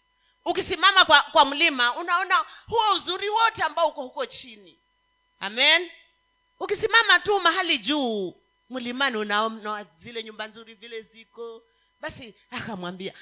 Ukisimama 0.44 1.04
kwa, 1.04 1.22
kwa 1.22 1.44
mlima 1.44 1.96
unaona 1.96 2.34
huo 2.68 2.92
uzuri 2.94 3.28
wote 3.28 3.62
ambao 3.62 3.88
uko 3.88 4.02
huko 4.02 4.26
chini. 4.26 4.78
Amen. 5.40 5.90
Ukisimama 6.60 7.18
tu 7.18 7.40
mahali 7.40 7.78
juu 7.78 8.34
mlimani 8.70 9.16
unaona 9.16 9.84
zile 9.84 10.22
nyumba 10.22 10.46
nzuri 10.46 10.74
vile 10.74 11.02
ziko 11.02 11.62
basi 12.00 12.34
akamwambia 12.50 13.14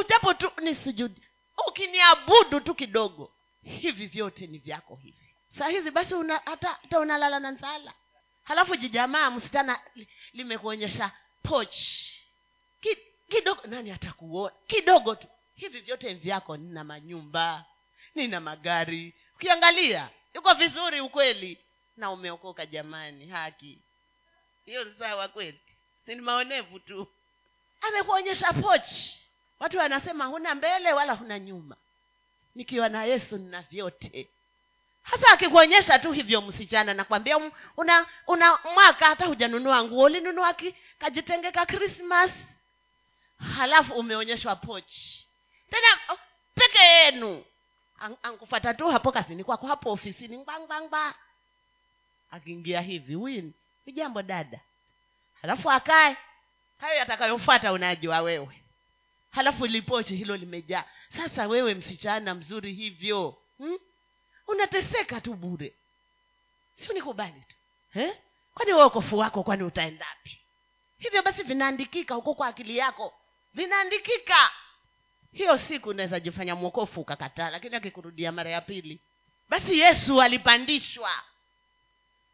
ujapo 0.00 0.34
tu 0.34 0.50
ni 0.62 0.74
sujudi 0.74 1.22
ukiniabudu 1.68 2.60
tu 2.60 2.74
kidogo 2.74 3.32
hivi 3.62 4.06
vyote 4.06 4.46
ni 4.46 4.58
vyako 4.58 4.94
hivi. 4.96 5.34
Saa 5.58 5.68
hizi 5.68 5.90
basi 5.90 6.14
una, 6.14 6.38
hata, 6.44 6.68
hata 6.68 7.00
unalala 7.00 7.40
na 7.40 7.50
nzala. 7.50 7.94
Halafu 8.44 8.76
jijamaa 8.76 9.30
msichana 9.30 9.80
limekuonyesha 10.32 11.12
poch 11.42 11.76
Ki, 12.80 12.98
kidogo 13.28 13.62
nani 13.66 13.90
atakuona 13.90 14.54
kidogo 14.66 15.14
tu. 15.14 15.28
Hivi 15.54 15.80
vyote 15.80 16.14
vyako 16.14 16.56
nina 16.56 16.84
manyumba 16.84 17.64
nina 18.14 18.40
magari. 18.40 19.14
Ukiangalia 19.34 20.10
yuko 20.34 20.54
vizuri 20.54 21.00
ukweli 21.00 21.58
na 21.96 22.10
umeokoka 22.10 22.66
jamani 22.66 23.26
haki. 23.28 23.78
Hiyo 24.64 24.94
sawa 24.98 25.28
kweli. 25.28 25.60
Ni 26.06 26.14
maonevu 26.14 26.78
tu 26.78 27.08
amekuonyesha 27.80 28.52
pochi. 28.52 29.20
Watu 29.60 29.78
wanasema 29.78 30.24
huna 30.26 30.54
mbele 30.54 30.92
wala 30.92 31.12
huna 31.12 31.38
nyuma. 31.38 31.76
Nikiwa 32.54 32.88
na 32.88 33.04
yesu 33.04 33.36
nina 33.38 33.62
vyote. 33.62 34.28
Hasa 35.02 35.32
akikuonyesha 35.32 35.98
tu 35.98 36.12
hivyo 36.12 36.40
msichana 36.42 36.94
nakwambia 36.94 37.38
una 37.76 38.06
una 38.26 38.58
mwaka 38.74 39.06
hata 39.06 39.26
hujanunua 39.26 39.84
nguo. 39.84 40.04
Ulinunua 40.04 40.54
ki, 40.54 40.74
kajitenge 40.98 41.52
ka 41.52 41.66
krismas 41.66 42.30
halafu 43.56 43.94
umeonyeshwa 43.94 44.56
pochi. 44.56 45.28
Tena 45.70 46.18
peke 46.54 46.78
yenu. 46.78 47.44
Ankufata 48.22 48.74
tu 48.74 48.88
hapo 48.88 49.12
kazini 49.12 49.44
kwako 49.44 49.66
hapo 49.66 49.90
ofisini 49.92 50.38
ngbanggbangba 50.38 51.14
akiingia 52.30 52.80
hivi 52.80 53.16
win. 53.16 53.52
Ni 53.86 53.92
jambo 53.92 54.22
dada. 54.22 54.60
Halafu 55.42 55.70
akae 55.70 56.16
hayo 56.78 56.96
yatakayofuata 56.98 57.72
unajua 57.72 58.20
wewe. 58.20 58.62
Halafu 59.30 59.66
lipochi 59.66 60.16
hilo 60.16 60.36
limejaa. 60.36 60.84
Sasa 61.08 61.46
wewe 61.46 61.74
msichana 61.74 62.34
mzuri 62.34 62.72
hivyo 62.72 63.38
hmm? 63.58 63.78
unateseka 64.48 65.20
tu 65.20 65.34
bure. 65.34 65.74
Si 66.76 66.92
tu 66.94 67.48
kwani 68.54 68.72
wewe 68.72 68.90
wako 69.16 69.42
kwani 69.42 69.62
utaendapi 69.62 70.40
hivyo 70.98 71.22
basi 71.22 71.42
vinaandikika 71.42 72.14
huko 72.14 72.34
kwa 72.34 72.48
akili 72.48 72.76
yako. 72.76 73.14
Vinaandikika. 73.54 74.50
Hiyo 75.32 75.58
siku 75.58 75.88
unaweza 75.88 76.20
jifanya 76.20 76.54
mwokofu 76.54 77.00
ukakataa 77.00 77.50
lakini 77.50 77.76
akikurudia 77.76 78.32
mara 78.32 78.50
ya 78.50 78.60
pili. 78.60 79.00
Basi 79.48 79.78
yesu 79.78 80.22
alipandishwa 80.22 81.10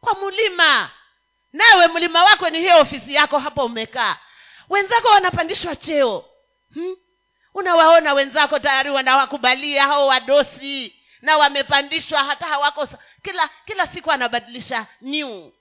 kwa 0.01 0.15
mlima 0.25 0.91
nawe 1.53 1.87
mlima 1.87 2.23
wako 2.23 2.49
ni 2.49 2.59
hiyo 2.59 2.81
ofisi 2.81 3.13
yako 3.13 3.39
hapo 3.39 3.65
umekaa 3.65 4.19
wenzako 4.73 5.07
wanapandishwa 5.07 5.75
cheo. 5.75 6.25
Hmm? 6.73 6.95
unawaona 7.53 8.13
wenzako 8.13 8.59
tayari 8.59 8.89
wanawakubalia 8.89 9.83
hao 9.87 10.07
wadosi 10.07 10.95
na 11.21 11.37
wamepandishwa 11.37 12.23
hata 12.23 12.45
hawako 12.45 12.87
kila 13.23 13.49
kila 13.65 13.87
siku 13.87 14.11
anabadilisha 14.11 14.87
new. 15.01 15.51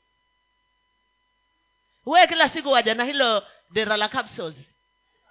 We 2.07 2.27
kila 2.27 2.49
siku 2.49 2.71
waja 2.71 2.95
na 2.95 3.05
hilo 3.05 3.47
dera 3.71 3.97
la 3.97 4.09
capsules. 4.09 4.57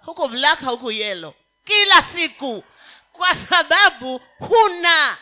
Huku 0.04 0.28
black 0.28 0.60
huku 0.64 0.90
yelo 0.90 1.34
kila 1.64 2.02
siku. 2.02 2.64
Kwa 3.12 3.34
sababu 3.34 4.20
huna. 4.38 5.18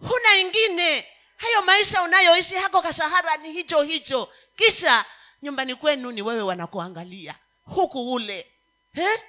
Huna 0.00 0.36
ingine. 0.36 1.08
Hayo 1.36 1.62
maisha 1.62 2.02
unayoishi 2.02 2.54
hako 2.54 2.82
kashahara 2.82 3.36
ni 3.36 3.52
hicho 3.52 3.82
hicho. 3.82 4.32
Kisha 4.56 5.04
nyumbani 5.42 5.74
kwenu 5.74 6.10
ni 6.12 6.22
wewe 6.22 6.42
wanakuangalia 6.42 7.34
huku 7.74 8.12
ule 8.12 8.52
eh? 8.94 9.20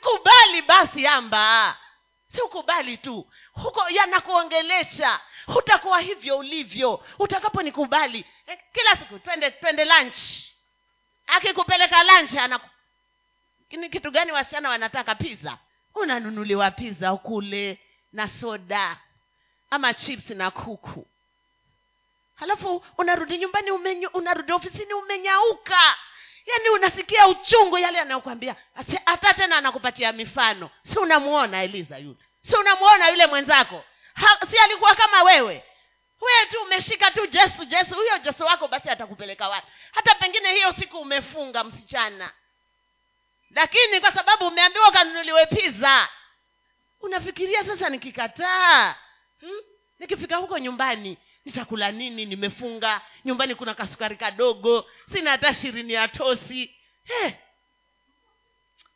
Kubali 0.00 0.62
basi 0.62 1.06
amba 1.06 1.76
si 2.32 2.40
ukubali 2.40 2.96
tu. 2.98 3.26
Huko 3.52 3.88
yanakuongelesha. 3.90 5.20
Hutakuwa 5.46 6.00
hivyo 6.00 6.38
ulivyo. 6.38 7.04
Utakaponikubali 7.18 8.24
eh, 8.46 8.58
kila 8.72 8.90
siku 8.96 9.18
twende 9.18 9.50
twende 9.50 9.84
lunch. 9.84 10.16
Akikupeleka 11.26 12.02
lunch 12.02 12.34
anaku 12.36 12.66
ni 13.70 13.88
kitu 13.88 14.10
gani 14.10 14.32
wasichana 14.32 14.68
wanataka? 14.68 15.14
Pizza. 15.14 15.58
Unanunuliwa 15.94 16.70
pizza 16.70 17.12
ukule 17.12 17.78
na 18.12 18.28
soda 18.28 18.96
ama 19.70 19.94
chips 19.94 20.30
na 20.30 20.50
kuku. 20.50 21.06
Halafu 22.34 22.84
unarudi 22.98 23.38
nyumbani 23.38 23.70
umenyu, 23.70 24.08
unarudi 24.08 24.52
ofisini 24.52 24.94
umenyauka 24.94 25.96
yaani 26.46 26.68
unasikia 26.68 27.26
uchungu 27.26 27.78
yale 27.78 28.00
anayokwambia 28.00 28.56
hata 29.06 29.34
tena 29.34 29.56
anakupatia 29.56 30.12
mifano. 30.12 30.70
Si 30.82 30.98
unamuona 30.98 31.62
eliza 31.62 31.98
yule? 31.98 32.16
Si 32.40 32.56
unamuona 32.56 33.08
yule 33.08 33.26
mwenzako? 33.26 33.84
Ha, 34.14 34.38
si 34.50 34.58
alikuwa 34.58 34.94
kama 34.94 35.22
wewe? 35.22 35.64
Wewe 36.20 36.46
tu 36.50 36.62
umeshika 36.62 37.10
tu 37.10 37.26
jesu 37.26 37.64
jesu 37.64 37.94
huyo 37.94 38.18
jesu 38.18 38.44
wako 38.44 38.68
basi 38.68 38.90
atakupeleka 38.90 39.48
wapi? 39.48 39.66
Hata 39.92 40.14
pengine 40.14 40.54
hiyo 40.54 40.74
siku 40.78 40.98
umefunga 40.98 41.64
msichana. 41.64 42.30
Lakini 43.50 44.00
kwa 44.00 44.12
sababu 44.12 44.46
umeambiwa 44.46 44.88
ukanunuliwe 44.88 45.46
piza 45.46 46.08
unafikiria 47.00 47.64
sasa 47.64 47.88
nikikataa? 47.88 48.94
Hmm? 49.40 49.60
nikifika 49.98 50.36
huko 50.36 50.58
nyumbani 50.58 51.18
nitakula 51.44 51.92
nini? 51.92 52.26
Nimefunga. 52.26 53.00
Nyumbani 53.24 53.54
kuna 53.54 53.74
kasukari 53.74 54.16
kadogo. 54.16 54.90
Sina 55.12 55.30
hata 55.30 55.54
shirini 55.54 55.92
ya 55.92 56.08
tosi. 56.08 56.76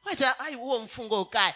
Wacha 0.05 0.39
ai 0.39 0.55
huo 0.55 0.79
mfungo 0.79 1.23
ukae. 1.23 1.55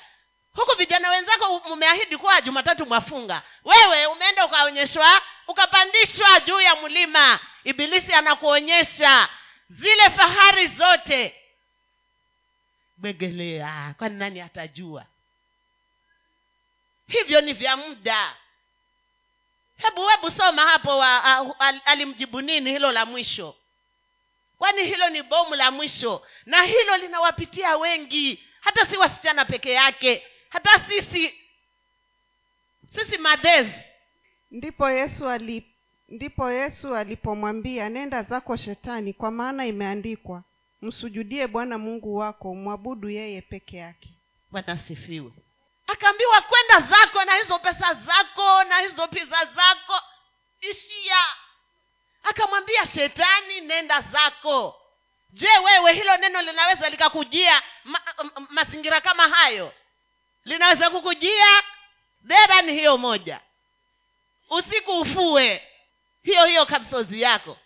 Huku 0.53 0.77
vijana 0.77 1.11
wenzako 1.11 1.61
mmeahidi 1.77 2.17
kuwa 2.17 2.41
jumatatu 2.41 2.87
mwafunga. 2.87 3.43
Wewe 3.65 4.07
umeenda 4.07 4.47
ukaonyeshwa 4.47 5.23
ukapandishwa 5.49 6.41
juu 6.41 6.61
ya 6.61 6.77
mlima. 6.77 7.41
Ibilisi 7.65 8.13
anakuonyesha 8.15 9.29
zile 9.69 10.03
fahari 10.17 10.67
zote. 10.67 11.35
Begelea 12.97 13.95
kwani 13.99 14.15
nani 14.19 14.41
atajua? 14.41 15.07
Hivyo 17.09 17.41
ni 17.41 17.53
vya 17.53 17.77
muda 17.77 18.37
hebu 19.79 20.07
hebu 20.09 20.31
soma 20.31 20.63
hapo 20.63 20.99
wa, 20.99 21.25
a, 21.25 21.55
a, 21.59 21.81
alimjibu 21.85 22.41
nini 22.41 22.71
hilo 22.71 22.93
la 22.93 23.07
mwisho? 23.07 23.57
Kwani 24.59 24.83
hilo 24.85 25.11
ni 25.11 25.23
bomu 25.23 25.55
la 25.55 25.71
mwisho? 25.71 26.23
Na 26.47 26.63
hilo 26.63 26.97
linawapitia 26.97 27.77
wengi 27.77 28.45
hata 28.61 28.87
si 28.87 28.97
wasichana 28.97 29.45
peke 29.45 29.73
yake 29.73 30.27
hata 30.49 30.81
sisi 30.89 31.35
sisi 32.95 33.19
madhezi 33.19 33.73
ndipo 34.51 34.91
yesu 34.91 35.29
ali 35.29 35.65
ndipo 36.09 36.51
yesu 36.51 36.97
alipomwambia 36.97 37.89
nenda 37.89 38.23
zako 38.23 38.57
shetani 38.57 39.13
kwa 39.13 39.31
maana 39.31 39.67
imeandikwa 39.67 40.45
msujudie 40.83 41.47
bwana 41.47 41.79
mungu 41.79 42.17
wako 42.17 42.55
mwabudu 42.55 43.11
yeye 43.11 43.41
peke 43.43 43.77
yake. 43.77 44.09
Bwana 44.51 44.69
asifiwe 44.73 45.33
akaambiwa 45.99 46.41
kwenda 46.41 46.81
zako 46.81 47.25
na 47.25 47.35
hizo 47.35 47.59
pesa 47.59 47.95
zako 47.95 48.65
na 48.65 48.79
hizo 48.79 49.09
piza 49.09 49.45
zako. 49.45 50.03
Ishia 50.61 51.27
akamwambia 52.23 52.87
shetani 52.87 53.61
nenda 53.61 54.01
zako. 54.01 54.83
Je 55.31 55.49
wewe 55.65 55.93
hilo 55.93 56.17
neno 56.17 56.43
linaweza 56.43 56.89
likakujia 56.91 57.63
ma, 57.85 58.01
ma, 58.23 58.47
mazingira 58.49 59.01
kama 59.01 59.29
hayo? 59.29 59.75
Linaweza 60.45 60.91
kukujia? 60.91 61.63
Dera 62.21 62.63
ni 62.63 62.73
hiyo 62.73 62.99
moja. 62.99 63.41
Usiku 64.51 65.01
ufue. 65.01 65.69
Hiyo 66.23 66.45
hiyo 66.45 66.67
kapsozi 66.67 67.23
yako. 67.23 67.59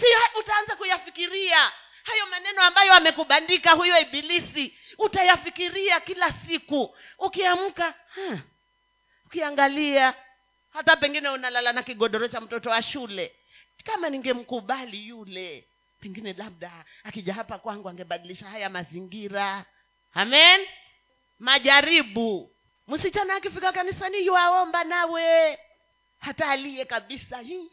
Si 0.00 0.06
utaanza 0.38 0.76
kuyafikiria 0.76 1.72
hayo 2.08 2.26
maneno 2.26 2.62
ambayo 2.62 2.92
amekubandika 2.94 3.70
huyo 3.70 4.00
ibilisi 4.00 4.78
utayafikiria 4.98 6.00
kila 6.00 6.32
siku. 6.32 6.96
Ukiamka 7.18 7.94
ukiangalia 9.26 10.14
hata 10.70 10.96
pengine 10.96 11.28
unalala 11.28 11.72
na 11.72 11.82
kigodoro 11.82 12.28
cha 12.28 12.40
mtoto 12.40 12.70
wa 12.70 12.82
shule. 12.82 13.34
Kama 13.84 14.10
ningemkubali 14.10 15.08
yule 15.08 15.64
pengine 16.00 16.32
labda 16.32 16.84
akija 17.04 17.34
hapa 17.34 17.58
kwangu 17.58 17.88
angebadilisha 17.88 18.46
haya 18.48 18.70
mazingira. 18.70 19.64
Amen? 20.14 20.66
Majaribu. 21.38 22.50
Msichana 22.88 23.34
akifika 23.34 23.72
kanisani 23.72 24.26
yuaomba 24.26 24.84
nawe. 24.84 25.58
Hata 26.18 26.48
aliye 26.48 26.84
kabisa 26.84 27.38
hii 27.40 27.70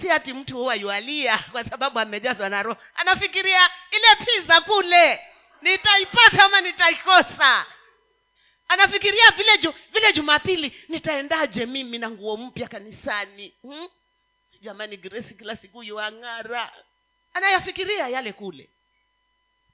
si 0.00 0.10
ati 0.10 0.32
mtu 0.32 0.56
huwa 0.56 0.74
yualia 0.74 1.38
kwa 1.52 1.64
sababu 1.64 1.98
amejazwa 1.98 2.48
na 2.48 2.62
roho 2.62 2.80
anafikiria 2.94 3.70
ile 3.90 4.26
piza 4.26 4.60
kule 4.60 5.20
nitaipata 5.62 6.44
ama 6.44 6.60
nitaikosa? 6.60 7.66
Anafikiria 8.68 9.30
vile 9.36 9.58
ju, 9.58 9.74
vile 9.92 10.12
jumapili 10.12 10.84
nitaendaje 10.88 11.66
mimi 11.66 11.98
na 11.98 12.10
nguo 12.10 12.36
mpya 12.36 12.68
kanisani? 12.68 13.54
Hmm? 13.62 13.88
jamani 14.60 14.96
gresi 14.96 15.34
kila 15.34 15.56
siku 15.56 15.82
yuang'ara. 15.82 16.72
Anayafikiria 17.34 18.08
yale 18.08 18.32
kule. 18.32 18.70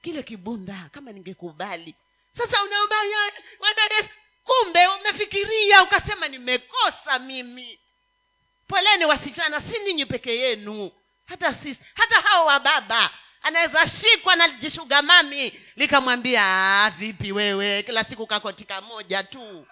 Kile 0.01 0.23
kibunda 0.23 0.89
kama 0.91 1.11
ningekubali. 1.11 1.95
Sasa 2.37 2.63
unaomba 2.63 2.95
kumbe 4.43 4.87
umefikiria 4.87 5.83
ukasema 5.83 6.27
nimekosa 6.27 7.19
mimi 7.19 7.79
poleni 8.71 9.05
wasichana 9.05 9.61
si 9.61 9.79
ninyi 9.79 10.05
peke 10.05 10.35
yenu. 10.39 10.91
Hata 11.25 11.53
sisi 11.53 11.79
hata 11.93 12.21
hao 12.21 12.45
wa 12.45 12.59
baba 12.59 13.09
anaweza 13.41 13.87
shikwa 13.87 14.35
na 14.35 14.47
jishuga 14.49 15.01
mami 15.01 15.59
likamwambia 15.75 16.41
"Ah, 16.45 16.89
vipi 16.97 17.31
wewe? 17.31 17.83
Kila 17.83 18.03
siku 18.03 18.27
kakotika 18.27 18.81
moja 18.81 19.23
tu. 19.23 19.67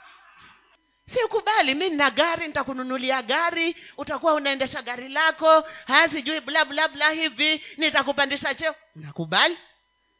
Sikubali 1.13 1.75
mi 1.75 1.89
nina 1.89 2.09
gari 2.11 2.47
nitakununulia 2.47 3.21
gari 3.21 3.75
utakuwa 3.97 4.33
unaendesha 4.33 4.81
gari 4.81 5.09
lako 5.09 5.63
haya 5.87 6.09
sijui 6.09 6.39
bla 6.41 6.65
bla 6.65 6.87
bla 6.87 7.09
hivi 7.09 7.63
nitakupandisha 7.77 8.53
cheo. 8.53 8.75
Nakubali. 8.95 9.57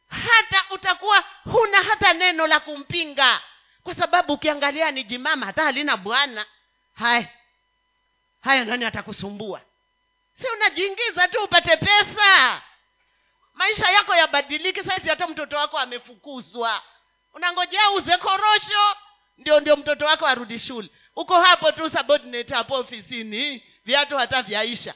Hata 0.08 0.74
utakuwa 0.74 1.24
huna 1.44 1.82
hata 1.82 2.12
neno 2.12 2.46
la 2.46 2.60
kumpinga 2.60 3.40
kwa 3.82 3.94
sababu 3.94 4.32
ukiangalia 4.32 4.90
ni 4.90 5.04
jimama 5.04 5.46
hata 5.46 5.62
halina 5.62 5.96
bwana. 5.96 6.46
Haya 6.94 7.28
hayo 8.40 8.64
nani 8.64 8.84
atakusumbua 8.84 9.60
si 10.40 10.46
unajiingiza 10.48 11.28
tu 11.28 11.44
upate 11.44 11.76
pesa. 11.76 12.62
Maisha 13.54 13.90
yako 13.90 14.14
yabadiliki 14.14 14.84
saizi 14.84 15.08
hata 15.08 15.26
mtoto 15.26 15.56
wako 15.56 15.78
amefukuzwa. 15.78 16.82
Unangojea 17.34 17.90
uze 17.90 18.16
korosho. 18.16 18.96
Ndio 19.38 19.60
ndio 19.60 19.76
mtoto 19.76 20.04
wako 20.06 20.26
arudi 20.26 20.58
shule. 20.58 20.88
Uko 21.16 21.40
hapo 21.40 21.72
tu 21.72 21.90
subordinate 21.90 22.54
hapo 22.54 22.74
ofisini. 22.74 23.64
Viatu 23.84 24.16
hata 24.18 24.42
vyaisha. 24.42 24.94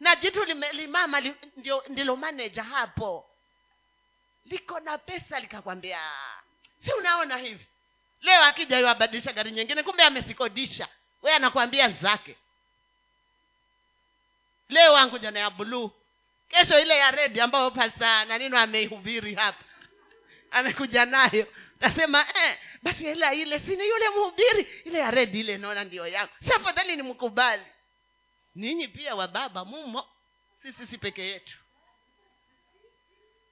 Na 0.00 0.16
jitu 0.16 0.44
limama 0.72 1.20
li, 1.20 1.34
ndio 1.56 1.84
ndilo 1.88 2.16
manaja 2.16 2.62
hapo. 2.62 3.30
Liko 4.44 4.80
na 4.80 4.98
pesa 4.98 5.40
likakwambia 5.40 6.00
si 6.78 6.92
unaona 6.92 7.36
hivi? 7.36 7.66
Leo 8.20 8.42
akija 8.44 8.78
yu 8.78 8.94
gari 9.34 9.50
nyingine 9.50 9.82
kumbe 9.82 10.02
amesikodisha 10.02 10.88
we 11.22 11.32
anakwambia 11.34 11.88
zake 11.88 12.36
leo 14.68 14.92
wangu 14.92 15.18
jana 15.18 15.40
ya 15.40 15.50
bluu 15.50 15.90
kesho 16.48 16.80
ile 16.80 16.96
ya 16.96 17.10
redi 17.10 17.40
ambayo 17.40 17.70
pasa 17.70 18.24
nanino 18.24 18.58
ameihubiri 18.58 19.34
hapa. 19.34 19.64
Amekuja 20.50 21.04
nayo. 21.04 21.46
Nasema 21.80 22.20
eh, 22.20 22.58
basi 22.82 23.10
ila 23.10 23.34
ile 23.34 23.58
sini 23.60 23.88
yule 23.88 24.08
mhubiri? 24.08 24.66
Ile 24.84 24.98
ya 24.98 25.10
redi 25.10 25.40
ile 25.40 25.58
naona 25.58 25.84
ndio 25.84 26.06
yangu. 26.06 26.32
Si 26.44 26.52
afadhali 26.52 26.96
ni 26.96 27.02
mkubali 27.02 27.62
ninyi 28.54 28.88
pia 28.88 29.14
wa 29.14 29.28
baba 29.28 29.64
mumo. 29.64 30.06
Sisi 30.62 30.86
si 30.86 30.98
peke 30.98 31.22
yetu. 31.22 31.56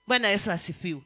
Bwana 0.07 0.29
yesu 0.29 0.51
asifiwe. 0.51 1.03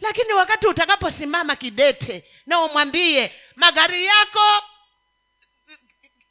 Lakini 0.00 0.32
wakati 0.32 0.66
utakaposimama 0.66 1.56
kidete 1.56 2.24
na 2.46 2.60
umwambie 2.60 3.34
magari 3.56 4.04
yako 4.06 4.62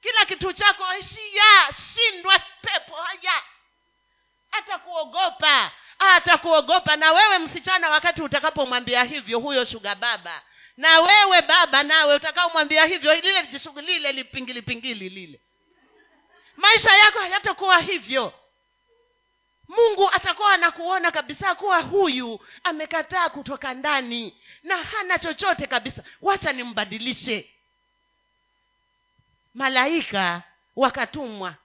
kila 0.07 0.25
kitu 0.25 0.53
chako 0.53 0.85
shiya 1.01 1.69
shindwa 1.93 2.39
pepo 2.61 2.95
haya 2.95 3.43
atakuogopa 4.51 5.71
atakuogopa. 5.99 6.95
Na 6.95 7.11
wewe 7.13 7.37
msichana 7.39 7.89
wakati 7.89 8.21
utakapomwambia 8.21 9.03
hivyo 9.03 9.39
huyo 9.39 9.65
shuga 9.65 9.95
baba. 9.95 10.41
Na 10.77 10.99
wewe 10.99 11.41
baba 11.41 11.83
nawe 11.83 12.15
utakaomwambia 12.15 12.85
hivyo 12.85 13.15
lile 13.15 13.41
lile 13.81 14.11
lipingilipingili 14.11 15.09
lile. 15.09 15.41
Maisha 16.57 16.97
yako 16.97 17.19
hayatakuwa 17.19 17.79
hivyo. 17.79 18.33
Mungu 19.67 20.09
atakuwa 20.11 20.53
anakuona 20.53 21.11
kabisa 21.11 21.55
kuwa 21.55 21.79
huyu 21.79 22.39
amekataa 22.63 23.29
kutoka 23.29 23.73
ndani 23.73 24.37
na 24.63 24.77
hana 24.77 25.19
chochote 25.19 25.67
kabisa. 25.67 26.03
Wacha 26.21 26.53
nimbadilishe 26.53 27.56
malaika 29.57 30.43
wakatumwa. 30.75 31.55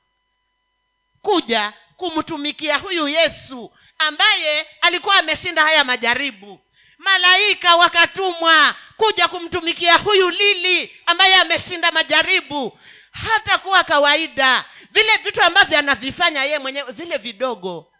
Kuja 1.23 1.73
kumtumikia 1.97 2.79
huyu 2.79 3.09
yesu 3.09 3.73
ambaye 3.99 4.67
alikuwa 4.81 5.17
ameshinda 5.19 5.63
haya 5.63 5.85
majaribu. 5.85 6.61
Malaika 6.99 7.77
wakatumwa 7.77 8.75
kuja 8.97 9.29
kumtumikia 9.29 9.97
huyu 9.99 10.31
lili 10.31 10.97
ambaye 11.07 11.35
ameshinda 11.35 11.93
majaribu. 11.93 12.79
Hata 13.11 13.59
kuwa 13.59 13.85
kawaida 13.85 14.65
vile 14.91 15.17
vitu 15.17 15.43
ambavyo 15.43 15.79
anavifanya 15.79 16.45
yeye 16.45 16.59
mwenyewe 16.59 16.93
vile 16.93 17.17
vidogo 17.17 17.93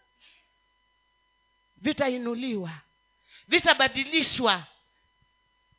vitainuliwa 1.77 2.71
vitabadilishwa 3.47 4.63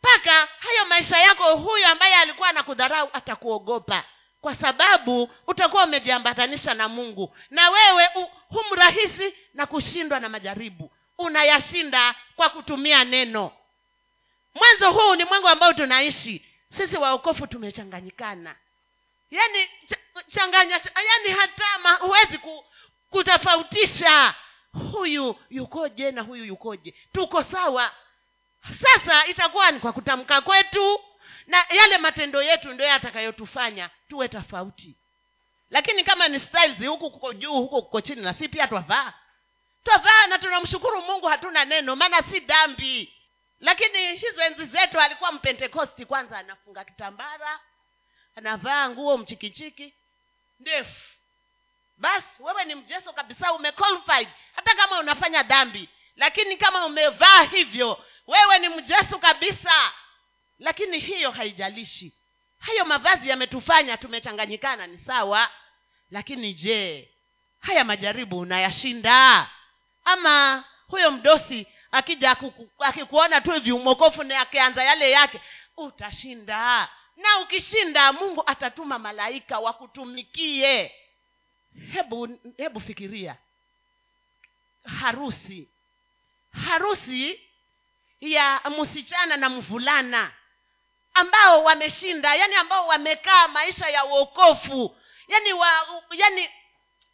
mpaka 0.05 0.49
hayo 0.59 0.85
maisha 0.88 1.19
yako 1.19 1.57
huyo 1.57 1.88
ambaye 1.88 2.14
alikuwa 2.14 2.49
anakudharau 2.49 3.09
atakuogopa 3.12 4.05
kwa 4.40 4.57
sababu 4.57 5.31
utakuwa 5.47 5.85
umejiambatanisha 5.85 6.75
na 6.75 6.88
mungu. 6.88 7.37
Na 7.51 7.71
wewe 7.71 8.09
humrahisi 8.49 9.35
na 9.55 9.67
kushindwa 9.67 10.21
na 10.21 10.29
majaribu. 10.29 10.93
Unayashinda 11.19 12.14
kwa 12.37 12.49
kutumia 12.51 13.05
neno. 13.05 13.53
Mwanzo 14.55 14.93
huu 14.93 15.14
ni 15.14 15.25
mwangu 15.25 15.49
ambao 15.49 15.73
tunaishi. 15.73 16.45
Sisi 16.77 16.97
waokofu 16.97 17.47
tumechanganyikana. 17.47 18.57
Yaani 19.31 19.64
ch- 19.64 20.25
changanya 20.35 20.79
ch- 20.79 21.03
yaani 21.09 21.40
hata 21.40 21.97
huwezi 21.99 22.38
ku, 22.38 22.64
kutofautisha. 23.11 24.35
Huyu 24.93 25.37
yukoje 25.51 26.11
na 26.11 26.23
huyu 26.23 26.45
yukoje? 26.45 26.95
Tuko 27.12 27.43
sawa 27.43 27.93
sasa 28.72 29.27
itakuwa 29.27 29.70
ni 29.70 29.81
kwa 29.81 29.92
kutamka 29.92 30.40
kwetu 30.40 31.00
na 31.46 31.64
yale 31.70 31.98
matendo 31.98 32.42
yetu 32.42 32.72
ndio 32.72 32.87
yatakayotufanya 32.87 33.90
tuwe 34.09 34.29
tofauti. 34.29 34.94
Lakini 35.70 36.05
kama 36.05 36.29
ni 36.29 36.40
styles 36.40 36.79
huku 36.88 37.11
kuko 37.11 37.33
juu 37.33 37.53
huku 37.53 37.83
kuko 37.83 38.00
chini 38.00 38.22
na 38.22 38.35
si 38.35 38.48
pia 38.48 38.66
twavaa. 38.66 39.12
Twavaa 39.85 40.27
na 40.27 40.38
tunamshukuru 40.38 41.03
mungu 41.03 41.27
hatuna 41.27 41.64
neno 41.64 41.96
maana 41.96 42.22
si 42.22 42.40
dhambi. 42.40 43.12
Lakini 43.61 44.16
hizo 44.16 44.42
enzi 44.42 44.64
zetu 44.66 45.00
alikuwa 45.00 45.33
mpentekosti 45.33 46.07
kwanza 46.07 46.38
anafunga 46.38 46.85
kitambara 46.85 47.61
anavaa 48.37 48.88
nguo 48.88 49.18
mchikichiki 49.18 49.94
ndefu. 50.61 51.00
Basi 51.96 52.27
wewe 52.42 52.64
ni 52.64 52.74
mjeso 52.74 53.12
kabisa 53.12 53.53
umequalified. 53.53 54.29
Hata 54.57 54.74
kama 54.74 54.98
unafanya 54.98 55.42
dhambi 55.42 55.88
lakini 56.16 56.57
kama 56.57 56.87
umevaa 56.87 57.42
hivyo 57.42 58.05
wewe 58.27 58.59
ni 58.59 58.69
mjesu 58.69 59.19
kabisa. 59.19 59.93
Lakini 60.59 60.99
hiyo 60.99 61.31
haijalishi. 61.31 62.13
Hayo 62.59 62.85
mavazi 62.85 63.29
yametufanya 63.29 63.97
tumechanganyikana 63.97 64.87
ni 64.87 64.99
sawa. 64.99 65.51
Lakini 66.11 66.55
je 66.55 67.09
haya 67.61 67.85
majaribu 67.85 68.39
unayashinda? 68.39 69.51
Ama 70.05 70.65
huyo 70.89 71.11
mdosi 71.11 71.67
akija 71.93 72.37
akikuona 72.79 73.41
tu 73.41 73.51
hivi 73.53 73.73
umokofu 73.73 74.23
na 74.23 74.41
akianza 74.41 74.85
yale 74.85 75.11
yake 75.11 75.41
utashinda. 75.77 76.89
Na 77.17 77.39
ukishinda 77.39 78.13
mungu 78.13 78.43
atatuma 78.47 78.99
malaika 78.99 79.59
wakutumikie. 79.59 80.95
Hebu 81.93 82.39
hebu 82.57 82.81
fikiria. 82.81 83.37
Harusi. 85.01 85.69
Harusi 86.67 87.41
ya 88.20 88.61
msichana 88.79 89.37
na 89.37 89.48
mvulana 89.48 90.33
ambao 91.14 91.64
wameshinda 91.64 92.35
yani 92.35 92.55
ambao 92.55 92.87
wamekaa 92.87 93.48
maisha 93.48 93.88
ya 93.88 94.05
uokofu 94.05 94.96
yani 95.29 95.53
wa 95.53 95.87
yani 96.11 96.50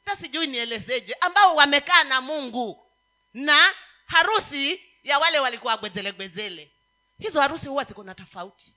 hata 0.05 0.21
sijui 0.23 0.47
nielezeje 0.47 1.15
ambao 1.21 1.57
wamekaa 1.57 2.05
na 2.05 2.21
mungu 2.21 2.91
na 3.35 3.75
harusi 4.07 4.83
ya 5.05 5.19
wale 5.19 5.39
walikuwa 5.39 5.77
gwezelegwezele 5.77 6.71
hizo 7.19 7.41
harusi 7.41 7.69
huwa 7.69 7.85
ziko 7.85 8.03
na 8.05 8.15
tofauti. 8.15 8.75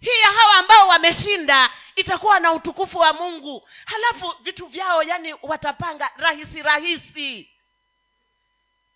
Hii 0.00 0.20
ya 0.20 0.28
hawa 0.28 0.54
ambao 0.54 0.88
wameshinda 0.88 1.70
itakuwa 1.96 2.40
na 2.40 2.52
utukufu 2.52 2.98
wa 2.98 3.12
mungu. 3.12 3.68
Halafu 3.84 4.34
vitu 4.42 4.66
vyao 4.66 5.02
yani 5.02 5.34
watapanga 5.42 6.10
rahisi 6.16 6.62
rahisi 6.62 7.50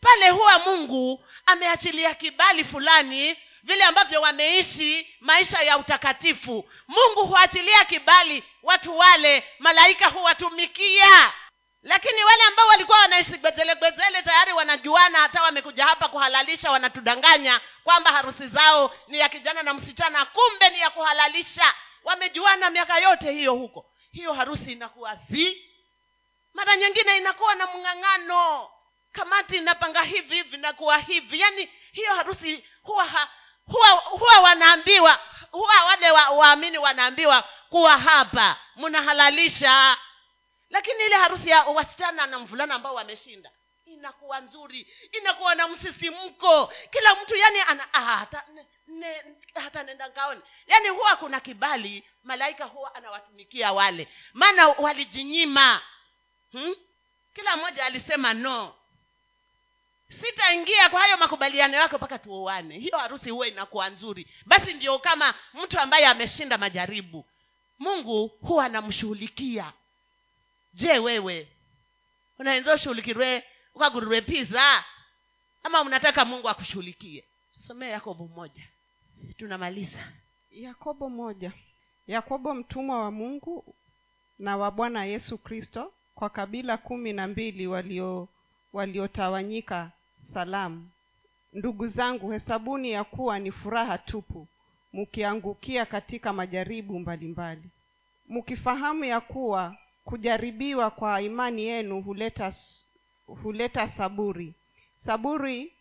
pale 0.01 0.31
huwa 0.31 0.59
mungu 0.59 1.25
ameachilia 1.47 2.15
kibali 2.15 2.65
fulani 2.65 3.37
vile 3.63 3.85
ambavyo 3.85 4.21
wameishi 4.21 5.17
maisha 5.21 5.63
ya 5.63 5.79
utakatifu. 5.79 6.71
Mungu 6.89 7.27
huachilia 7.27 7.85
kibali 7.85 8.45
watu 8.63 8.99
wale 8.99 9.45
malaika 9.59 10.09
huwatumikia. 10.09 11.33
Lakini 11.83 12.25
wale 12.25 12.43
ambao 12.43 12.69
walikuwa 12.69 12.99
wanaishi 12.99 13.33
gwezelegwezele 13.39 14.23
tayari 14.23 14.53
wanajuana 14.53 15.19
hata 15.19 15.43
wamekuja 15.43 15.87
hapa 15.87 16.09
kuhalalisha 16.09 16.71
wanatudanganya 16.71 17.61
kwamba 17.85 18.13
harusi 18.13 18.49
zao 18.49 18.95
ni 19.09 19.19
ya 19.19 19.29
kijana 19.29 19.63
na 19.63 19.75
msichana 19.75 20.25
kumbe 20.25 20.69
ni 20.69 20.79
ya 20.81 20.91
kuhalalisha. 20.91 21.75
Wamejuana 22.05 22.71
miaka 22.71 22.99
yote 22.99 23.33
hiyo 23.33 23.55
huko. 23.55 23.87
Hiyo 24.13 24.33
harusi 24.33 24.73
inakuwa 24.73 25.15
zi. 25.15 25.67
Mara 26.55 26.77
nyingine 26.77 27.17
inakuwa 27.17 27.55
na 27.55 27.67
mng'ang'ano 27.67 28.71
kamati 29.13 29.57
inapanga 29.57 30.03
hivi 30.03 30.35
hivi 30.35 30.57
inakuwa 30.57 30.99
hivi. 30.99 31.41
Yaani 31.41 31.71
hiyo 31.93 32.15
harusi 32.15 32.65
huwa 32.83 33.05
ha, 33.07 33.29
huwa 33.67 33.89
huwa 33.91 34.39
wanaambiwa 34.39 35.21
huwa 35.51 35.85
wale 35.85 36.11
wa- 36.11 36.29
waamini 36.31 36.79
wanaambiwa 36.79 37.43
kuwa 37.69 37.99
hapa 37.99 38.57
mnahalalisha. 38.77 39.97
Lakini 40.71 41.05
ile 41.07 41.17
harusi 41.17 41.51
ya 41.51 41.63
wasichana 41.65 42.27
na 42.27 42.39
mvulana 42.39 42.75
ambao 42.75 42.95
wameshinda 42.95 43.51
inakuwa 43.85 44.41
nzuri 44.41 44.95
inakuwa 45.13 45.55
na 45.55 45.69
msisimko. 45.69 46.73
Kila 46.91 47.15
mtu 47.15 47.37
yani 47.37 47.61
ana 47.61 47.95
ah, 47.95 48.01
hata 48.17 48.45
ne, 48.87 49.25
hata 49.55 49.83
nenda 49.83 50.09
nkaone 50.09 50.41
yani 50.67 50.89
huwa 50.89 51.17
kuna 51.17 51.41
kibali 51.41 52.05
malaika 52.23 52.65
huwa 52.65 52.95
anawatumikia 52.95 53.73
wale. 53.73 54.09
Maana 54.33 54.69
walijinyima. 54.69 55.81
Hmm? 56.53 56.75
kila 57.35 57.57
mmoja 57.57 57.85
alisema 57.85 58.35
no 58.35 58.75
sitaingia 60.11 60.89
kwa 60.91 61.01
hayo 61.01 61.17
makubaliano 61.17 61.77
yako 61.77 61.97
mpaka 61.97 62.19
tuoane. 62.19 62.79
Hiyo 62.79 62.99
harusi 62.99 63.31
huwa 63.31 63.49
inakuwa 63.49 63.89
nzuri. 63.91 64.27
Basi 64.47 64.73
ndio 64.75 64.99
kama 64.99 65.35
mtu 65.55 65.79
ambaye 65.81 66.07
ameshinda 66.07 66.59
majaribu 66.59 67.27
mungu 67.79 68.27
huwa 68.29 68.65
anamshughulikia. 68.65 69.73
Je 70.75 70.99
wewe 70.99 71.49
unaenza 72.39 72.75
ushughulikirwe 72.75 73.45
ukagururwe 73.75 74.21
piza 74.21 74.85
ama 75.63 75.81
unataka 75.81 76.25
mungu 76.25 76.49
akushughulikie? 76.49 77.25
Somee 77.59 77.91
yakobo 77.91 78.27
moja. 78.29 78.63
Tunamaliza. 79.37 80.13
Yakobo 80.51 81.09
moja. 81.09 81.53
Yakobo 82.07 82.55
mtumwa 82.55 83.03
wa 83.03 83.11
mungu 83.11 83.77
na 84.39 84.57
wa 84.57 84.71
bwana 84.71 85.05
yesu 85.05 85.39
kristo 85.39 85.93
kwa 86.15 86.31
kabila 86.31 86.77
kumi 86.77 87.13
na 87.13 87.27
mbili 87.27 87.67
walio 87.67 88.29
waliotawanyika 88.73 89.93
salamu. 90.35 90.89
Ndugu 91.53 91.87
zangu 91.87 92.31
hesabuni 92.31 92.91
ya 92.91 93.05
kuwa 93.05 93.39
ni 93.39 93.53
furaha 93.53 93.99
tupu 93.99 94.47
mkiangukia 94.93 95.87
katika 95.87 96.33
majaribu 96.33 96.99
mbalimbali. 96.99 97.63
Mkifahamu 98.29 99.05
ya 99.05 99.21
kuwa 99.21 99.77
kujaribiwa 100.05 100.91
kwa 100.91 101.23
imani 101.23 101.63
yenu 101.63 102.01
huleta 102.03 102.53
huleta 103.27 103.89
saburi. 103.89 104.55
Saburi 105.05 105.73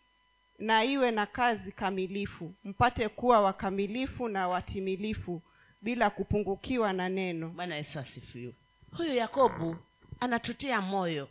na 0.58 0.84
iwe 0.84 1.10
na 1.10 1.26
kazi 1.26 1.72
kamilifu 1.72 2.54
mpate 2.64 3.08
kuwa 3.08 3.40
wakamilifu 3.40 4.28
na 4.28 4.48
watimilifu 4.48 5.42
bila 5.82 6.10
kupungukiwa 6.10 6.92
na 6.92 7.08
neno. 7.08 7.48
Bwana 7.48 7.76
yesu 7.76 7.98
asifiwe. 7.98 8.54
Huyu 8.96 9.14
yakobo 9.14 9.76
anatutia 10.20 10.80
moyo 10.80 11.28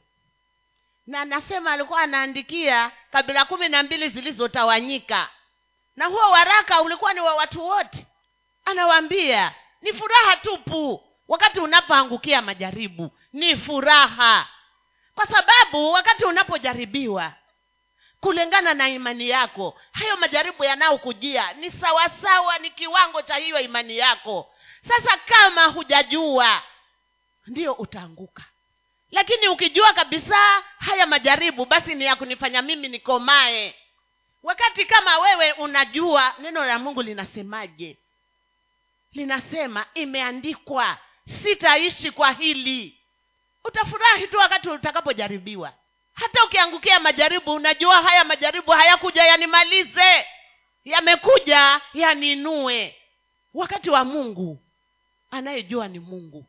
na 1.10 1.26
nasema 1.26 1.72
alikuwa 1.72 2.02
anaandikia 2.02 2.92
kabila 3.12 3.46
kumi 3.46 3.70
na 3.70 3.84
mbili 3.84 4.10
zilizotawanyika. 4.10 5.30
Na 5.96 6.06
huo 6.06 6.32
waraka 6.32 6.82
ulikuwa 6.82 7.14
ni 7.14 7.20
wa 7.20 7.36
watu 7.36 7.66
wote. 7.68 8.06
Anawaambia 8.66 9.56
ni 9.82 9.94
furaha 9.94 10.38
tupu 10.38 11.04
wakati 11.28 11.60
unapoangukia 11.60 12.42
majaribu. 12.42 13.12
Ni 13.34 13.58
furaha. 13.58 14.48
Kwa 15.16 15.28
sababu 15.28 15.92
wakati 15.92 16.26
unapojaribiwa 16.26 17.34
kulingana 18.22 18.74
na 18.74 18.88
imani 18.90 19.30
yako 19.30 19.80
hayo 19.92 20.18
majaribu 20.18 20.64
yanayokujia 20.64 21.54
ni 21.54 21.72
sawasawa 21.72 22.58
ni 22.58 22.72
kiwango 22.72 23.22
cha 23.22 23.36
hiyo 23.36 23.60
imani 23.60 23.98
yako. 23.98 24.54
Sasa 24.88 25.18
kama 25.18 25.66
hujajua 25.66 26.62
ndio 27.48 27.74
utaanguka 27.74 28.44
lakini 29.12 29.48
ukijua 29.48 29.94
kabisa 29.94 30.64
haya 30.80 31.06
majaribu 31.06 31.66
basi 31.66 31.96
ni 31.96 32.06
ya 32.06 32.16
kunifanya 32.16 32.62
mimi 32.62 32.88
nikomae. 32.88 33.76
Wakati 34.44 34.86
kama 34.86 35.18
wewe 35.20 35.52
unajua 35.52 36.36
neno 36.40 36.66
la 36.66 36.80
mungu 36.80 37.02
linasemaje? 37.02 37.98
Linasema 39.14 39.86
imeandikwa 39.94 40.98
sitaishi 41.44 42.12
kwa 42.12 42.32
hili. 42.32 42.98
Utafurahi 43.64 44.28
tu 44.28 44.38
wakati 44.38 44.70
utakapojaribiwa. 44.70 45.74
Hata 46.14 46.44
ukiangukia 46.44 47.00
majaribu 47.00 47.54
unajua 47.54 48.02
haya 48.02 48.24
majaribu 48.24 48.72
hayakuja 48.72 49.24
yanimalize. 49.24 50.26
Yamekuja 50.86 51.82
yaniinue 51.94 52.96
wakati 53.54 53.90
wa 53.90 54.06
mungu 54.06 54.60
anayejua 55.32 55.88
ni 55.88 56.00
mungu. 56.00 56.46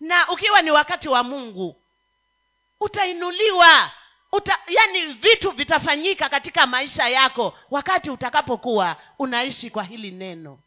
Na 0.00 0.28
ukiwa 0.28 0.62
ni 0.62 0.70
wakati 0.70 1.08
wa 1.08 1.22
mungu 1.22 1.82
utainuliwa. 2.80 3.90
Uta, 4.32 4.58
yani 4.68 5.06
vitu 5.06 5.50
vitafanyika 5.50 6.28
katika 6.28 6.66
maisha 6.66 7.08
yako 7.08 7.58
wakati 7.70 8.10
utakapokuwa 8.10 8.96
unaishi 9.18 9.70
kwa 9.70 9.82
hili 9.84 10.10
neno. 10.10 10.58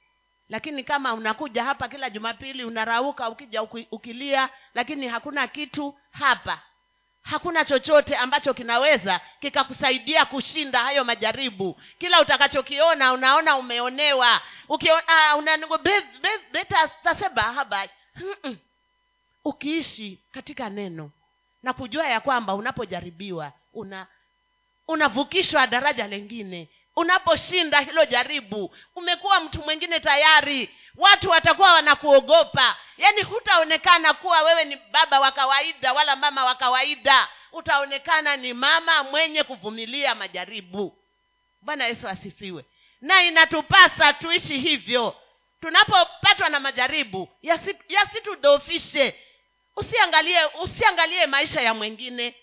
Lakini 0.50 0.84
kama 0.84 1.14
unakuja 1.14 1.64
hapa 1.64 1.88
kila 1.88 2.10
jumapili 2.10 2.64
unarauka 2.64 3.30
ukija 3.30 3.64
ukilia 3.92 4.50
lakini 4.74 5.08
hakuna 5.08 5.48
kitu 5.48 6.00
hapa. 6.12 6.62
Hakuna 7.22 7.66
chochote 7.66 8.16
ambacho 8.16 8.54
kinaweza 8.54 9.22
kikakusaidia 9.40 10.26
kushinda 10.26 10.80
hayo 10.80 11.04
majaribu. 11.04 11.82
Kila 11.98 12.22
utakachokiona 12.22 13.14
unaona 13.14 13.58
umeonewa. 13.58 14.42
Mm-mm. 18.16 18.58
ukiishi 19.46 20.20
katika 20.32 20.70
neno 20.70 21.12
na 21.64 21.74
kujua 21.74 22.08
ya 22.08 22.20
kwamba 22.20 22.54
unapojaribiwa 22.56 23.54
una 23.74 24.08
unavukishwa 24.88 25.68
daraja 25.68 26.08
lengine. 26.08 26.70
Unaposhinda 26.96 27.80
hilo 27.80 28.06
jaribu 28.06 28.76
umekuwa 28.96 29.40
mtu 29.40 29.62
mwingine 29.62 30.00
tayari. 30.00 30.70
Watu 30.96 31.30
watakuwa 31.30 31.74
wanakuogopa. 31.74 32.78
Yaani 32.98 33.22
hutaonekana 33.22 34.14
kuwa 34.14 34.42
wewe 34.42 34.66
ni 34.66 34.76
baba 34.92 35.20
wa 35.20 35.32
kawaida 35.32 35.94
wala 35.94 36.16
mama 36.16 36.46
wa 36.46 36.56
kawaida. 36.56 37.28
Utaonekana 37.52 38.38
ni 38.38 38.54
mama 38.54 39.04
mwenye 39.04 39.44
kuvumilia 39.44 40.16
majaribu. 40.16 40.98
Bwana 41.62 41.86
yesu 41.86 42.08
asifiwe. 42.10 42.66
Na 43.02 43.22
inatupasa 43.24 44.14
tuishi 44.14 44.58
hivyo. 44.60 45.16
Tunapopatwa 45.62 46.50
na 46.50 46.60
majaribu 46.60 47.30
yasi- 47.42 47.78
yasitudhoofishe 47.90 49.20
usiangalie 49.80 50.46
usiangalie 50.46 51.26
maisha 51.28 51.62
ya 51.62 51.74
mwingine 51.74 52.36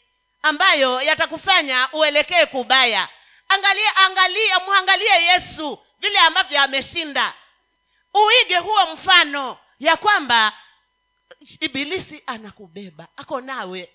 ambayo 0.42 1.02
yatakufanya 1.02 1.88
uelekee 1.92 2.46
kubaya. 2.46 3.08
Angalia 3.48 3.96
angalia 3.96 4.60
mwangalie 4.60 5.22
yesu 5.22 5.78
vile 5.98 6.18
ambavyo 6.18 6.62
ameshinda. 6.62 7.34
Uige 8.14 8.56
huo 8.56 8.86
mfano 8.94 9.58
ya 9.80 9.96
kwamba 9.96 10.52
ibilisi 11.60 12.22
anakubeba. 12.26 13.08
Ako 13.16 13.40
nawe. 13.40 13.90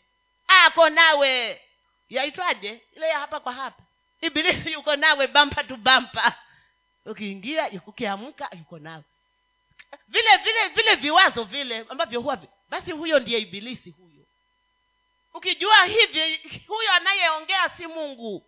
Ako 0.48 0.90
nawe. 0.90 1.62
Yaitwaje? 2.10 2.82
Ile 2.96 3.08
ya 3.10 3.20
hapa 3.20 3.40
kwa 3.40 3.54
hapa. 3.54 3.84
Ibilisi 4.22 4.72
yuko 4.72 4.96
nawe 4.96 5.28
bampa 5.28 5.64
tu 5.64 5.78
bampa 5.78 6.34
ukiingia 7.06 7.70
ukiamka 7.88 8.50
yuko 8.58 8.80
nawe. 8.80 9.04
Vile 10.08 10.38
vile 10.38 10.68
vile 10.68 10.96
viwazo 10.96 11.44
vile 11.44 11.86
ambavyo 11.90 12.22
huwa 12.22 12.38
basi 12.72 12.92
huyo 12.92 13.20
ndiye 13.20 13.40
ibilisi 13.40 13.90
huyo. 13.92 14.26
Ukijua 15.34 15.86
hivi 15.86 16.50
huyo 16.68 16.92
anayeongea 16.94 17.70
si 17.70 17.88
mungu. 17.88 18.46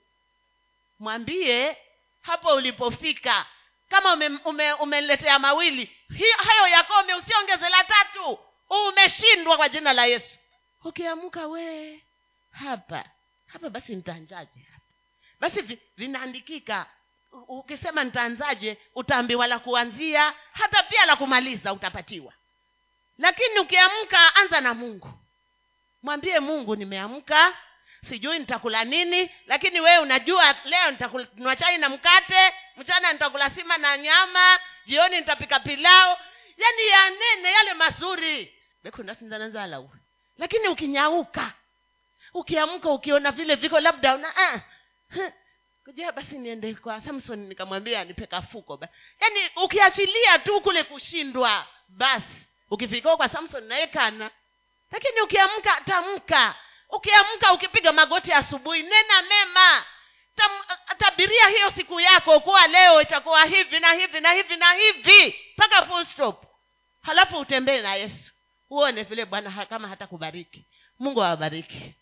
Mwambie 1.00 1.78
hapo 2.22 2.54
ulipofika 2.56 3.46
kama 3.90 4.14
ume, 4.14 4.28
ume, 4.46 4.74
umeletea 4.74 5.40
mawili 5.40 5.86
hi, 6.18 6.26
hayo 6.38 6.68
yakome 6.68 7.14
usiongeze 7.14 7.70
la 7.70 7.84
tatu. 7.84 8.40
Umeshindwa 8.70 9.58
kwa 9.58 9.70
jina 9.70 9.94
la 9.94 10.06
yesu. 10.06 10.40
Ukiamka 10.84 11.48
wee 11.48 12.04
hapa 12.52 13.06
hapa 13.48 13.70
basi 13.70 13.96
nitaanzaje 13.96 14.60
hapa? 14.72 14.86
Basi 15.40 15.80
vinaandikika 15.98 16.86
ukisema 17.48 18.04
nitaanzaje 18.04 18.78
utaambiwa 18.96 19.48
la 19.48 19.60
kuanzia 19.60 20.34
hata 20.54 20.84
pia 20.84 21.06
la 21.06 21.16
kumaliza 21.16 21.74
utapatiwa 21.74 22.34
lakini 23.18 23.60
ukiamka 23.60 24.36
anza 24.36 24.62
na 24.62 24.74
mungu. 24.74 25.10
Mwambie 26.04 26.40
mungu 26.40 26.76
nimeamka 26.76 27.58
sijui 28.10 28.40
nitakula 28.40 28.84
nini 28.84 29.32
lakini 29.46 29.80
wewe 29.80 29.98
unajua 29.98 30.56
leo 30.66 30.92
nitakunywa 30.92 31.56
chai 31.56 31.78
na 31.78 31.90
mkate 31.90 32.54
mchana 32.78 33.14
nitakula 33.14 33.50
sima 33.50 33.78
na 33.78 33.98
nyama 33.98 34.60
jioni 34.86 35.18
nitapika 35.20 35.60
pilao 35.60 36.20
yaani 36.58 36.88
yanene 36.88 37.52
yale 37.52 37.74
mazuri. 37.74 38.54
Bekundasinzanazalawe 38.84 39.90
lakini 40.38 40.68
ukinyauka 40.68 41.54
ukiamka 42.34 42.90
ukiona 42.90 43.32
vile 43.32 43.56
viko 43.56 43.80
labda 43.80 44.16
una 44.16 44.36
ah, 44.38 44.60
huh, 45.16 46.12
basi 46.16 46.38
niende 46.38 46.74
kwa 46.74 47.02
samson 47.02 47.40
nikamwambia 47.40 48.00
anipe 48.02 48.28
kafuko 48.28 48.80
yaani 49.22 49.40
ukiachilia 49.64 50.40
tu 50.40 50.62
kule 50.62 50.84
kushindwa 50.84 51.68
basi 51.88 52.46
ukifika 52.74 53.18
kwa 53.18 53.30
samson 53.30 53.64
naekana 53.64 54.32
lakini 54.92 55.22
ukiamka 55.22 55.82
tamka. 55.86 56.56
Ukiamka 56.90 57.54
ukipiga 57.54 57.92
magoti 57.94 58.34
asubuhi 58.34 58.84
nena 58.84 59.22
mema. 59.22 59.86
Tam, 60.36 60.52
tabiria 60.98 61.48
hiyo 61.48 61.72
siku 61.72 62.00
yako 62.00 62.40
kuwa 62.40 62.68
leo 62.68 63.02
itakuwa 63.02 63.46
hivi 63.46 63.80
na 63.80 63.94
hivi 63.94 64.20
na 64.20 64.32
hivi 64.32 64.56
na 64.58 64.74
hivi. 64.74 65.36
Mpaka 65.58 65.86
full 65.86 66.06
stop. 66.06 66.46
Halafu 67.02 67.38
utembee 67.38 67.82
na 67.82 67.96
yesu. 67.96 68.32
Uone 68.70 69.04
vile 69.04 69.26
bwana 69.26 69.66
kama 69.66 69.88
hata 69.88 70.08
kubariki 70.08 70.66
mungu 71.00 71.24
awabariki 71.24 71.96